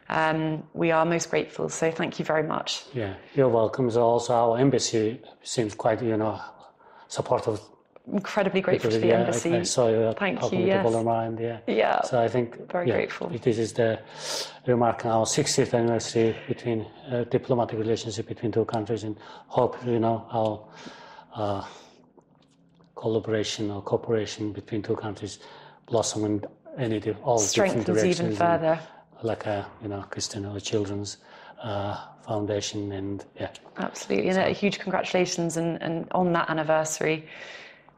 Um, 0.09 0.63
we 0.75 0.91
are 0.91 1.05
most 1.05 1.31
grateful. 1.31 1.69
So 1.69 1.91
thank 1.91 2.19
you 2.19 2.25
very 2.25 2.43
much. 2.43 2.85
Yeah, 2.93 3.15
you're 3.35 3.49
welcome. 3.49 3.91
So 3.91 4.03
also 4.03 4.35
our 4.35 4.59
embassy 4.59 5.21
seems 5.43 5.75
quite, 5.75 6.03
you 6.03 6.17
know, 6.17 6.41
supportive 7.09 7.61
incredibly 8.11 8.61
grateful 8.61 8.91
because, 8.91 8.95
to 8.97 9.01
the 9.01 9.09
yeah, 9.09 9.21
embassy. 9.21 9.55
I 9.55 9.63
saw 9.63 9.89
you 9.89 10.13
Thank 10.19 10.53
you. 10.53 10.59
Yes. 10.67 11.39
Yeah. 11.39 11.59
Yeah. 11.67 12.03
So 12.03 12.21
I 12.21 12.29
think 12.29 12.71
very 12.71 12.89
yeah, 12.89 12.95
grateful. 12.95 13.29
This 13.29 13.59
is 13.59 13.73
the 13.73 14.01
remark 14.67 15.07
our 15.07 15.25
60th 15.25 15.75
anniversary 15.75 16.37
between 16.49 16.87
uh, 17.11 17.25
diplomatic 17.25 17.79
relationship 17.79 18.27
between 18.27 18.53
two 18.53 18.65
countries, 18.65 19.05
and 19.05 19.17
hope 19.47 19.77
you 19.87 19.99
know 19.99 20.27
our 20.31 20.65
uh, 21.35 21.65
collaboration 22.97 23.71
or 23.71 23.83
cooperation 23.83 24.53
between 24.53 24.83
two 24.83 24.97
countries 24.97 25.39
blossom 25.87 26.25
in 26.25 26.45
any 26.79 27.01
all 27.23 27.39
different 27.39 27.87
directions. 27.87 28.21
even 28.21 28.37
further. 28.37 28.79
Like 29.23 29.47
a 29.47 29.67
you 29.83 29.89
know 29.89 30.03
Christian 30.11 30.47
or 30.47 30.59
Children's. 30.61 31.19
Uh, 31.63 31.97
foundation 32.23 32.93
and 32.93 33.25
yeah 33.39 33.51
absolutely 33.79 34.29
and 34.29 34.37
so. 34.37 34.45
a 34.45 34.51
huge 34.51 34.79
congratulations 34.79 35.57
and, 35.57 35.81
and 35.83 36.07
on 36.13 36.33
that 36.33 36.49
anniversary 36.49 37.27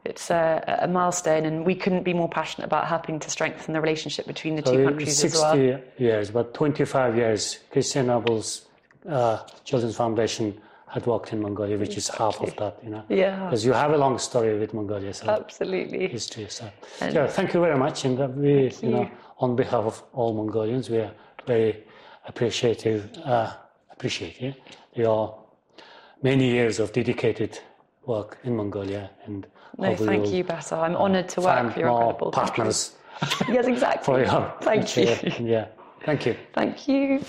it's 0.05 0.29
a, 0.29 0.79
a, 0.81 0.87
milestone, 0.87 1.45
and 1.45 1.65
we 1.65 1.75
couldn't 1.75 2.03
be 2.03 2.13
more 2.13 2.29
passionate 2.29 2.65
about 2.65 2.87
helping 2.87 3.19
to 3.19 3.29
strengthen 3.29 3.73
the 3.73 3.81
relationship 3.81 4.27
between 4.27 4.55
the 4.55 4.63
so 4.65 4.77
two 4.77 4.85
countries 4.85 5.17
60 5.17 5.37
as 5.37 5.41
well. 5.41 5.81
years, 5.97 6.31
but 6.31 6.53
25 6.53 7.17
years, 7.17 7.59
Christina 7.71 8.07
Noble's 8.07 8.67
uh, 9.09 9.39
Children's 9.63 9.95
Foundation 9.95 10.59
had 10.87 11.05
worked 11.07 11.33
in 11.33 11.41
Mongolia, 11.41 11.77
which 11.77 11.97
is 11.97 12.07
half 12.07 12.39
of 12.39 12.55
that, 12.57 12.79
you 12.83 12.89
know. 12.89 13.03
Yeah. 13.09 13.45
Because 13.45 13.65
you 13.65 13.73
have 13.73 13.91
a 13.91 13.97
long 13.97 14.17
story 14.19 14.57
with 14.57 14.73
Mongolia, 14.73 15.13
so 15.13 15.27
absolutely 15.27 16.07
history. 16.07 16.47
So, 16.49 16.69
yeah, 17.01 17.27
thank 17.27 17.53
you 17.53 17.59
very 17.59 17.77
much, 17.77 18.05
and 18.05 18.19
uh, 18.19 18.27
we, 18.27 18.49
you. 18.49 18.71
you. 18.81 18.89
know, 18.89 19.11
on 19.39 19.55
behalf 19.55 19.85
of 19.85 20.03
all 20.13 20.33
Mongolians, 20.33 20.89
we 20.89 20.99
are 20.99 21.11
very 21.45 21.83
appreciative, 22.27 23.09
uh, 23.25 23.53
appreciate 23.91 24.55
your 24.93 25.37
many 26.21 26.49
years 26.49 26.79
of 26.79 26.93
dedicated 26.93 27.59
work 28.05 28.37
in 28.43 28.55
Mongolia 28.55 29.09
and 29.25 29.47
no, 29.77 29.95
thank 29.95 30.31
you, 30.31 30.43
Bessa. 30.43 30.77
I'm 30.77 30.95
uh, 30.95 30.99
honoured 30.99 31.29
to 31.29 31.41
work 31.41 31.71
for 31.71 31.79
your 31.79 31.89
incredible 31.89 32.31
partners. 32.31 32.95
yes, 33.47 33.67
exactly. 33.67 34.03
for 34.05 34.19
your 34.19 34.53
thank 34.61 34.97
you. 34.97 35.17
Yeah, 35.45 35.67
thank 36.03 36.25
you. 36.25 36.35
Thank 36.53 36.87
you. 36.87 37.23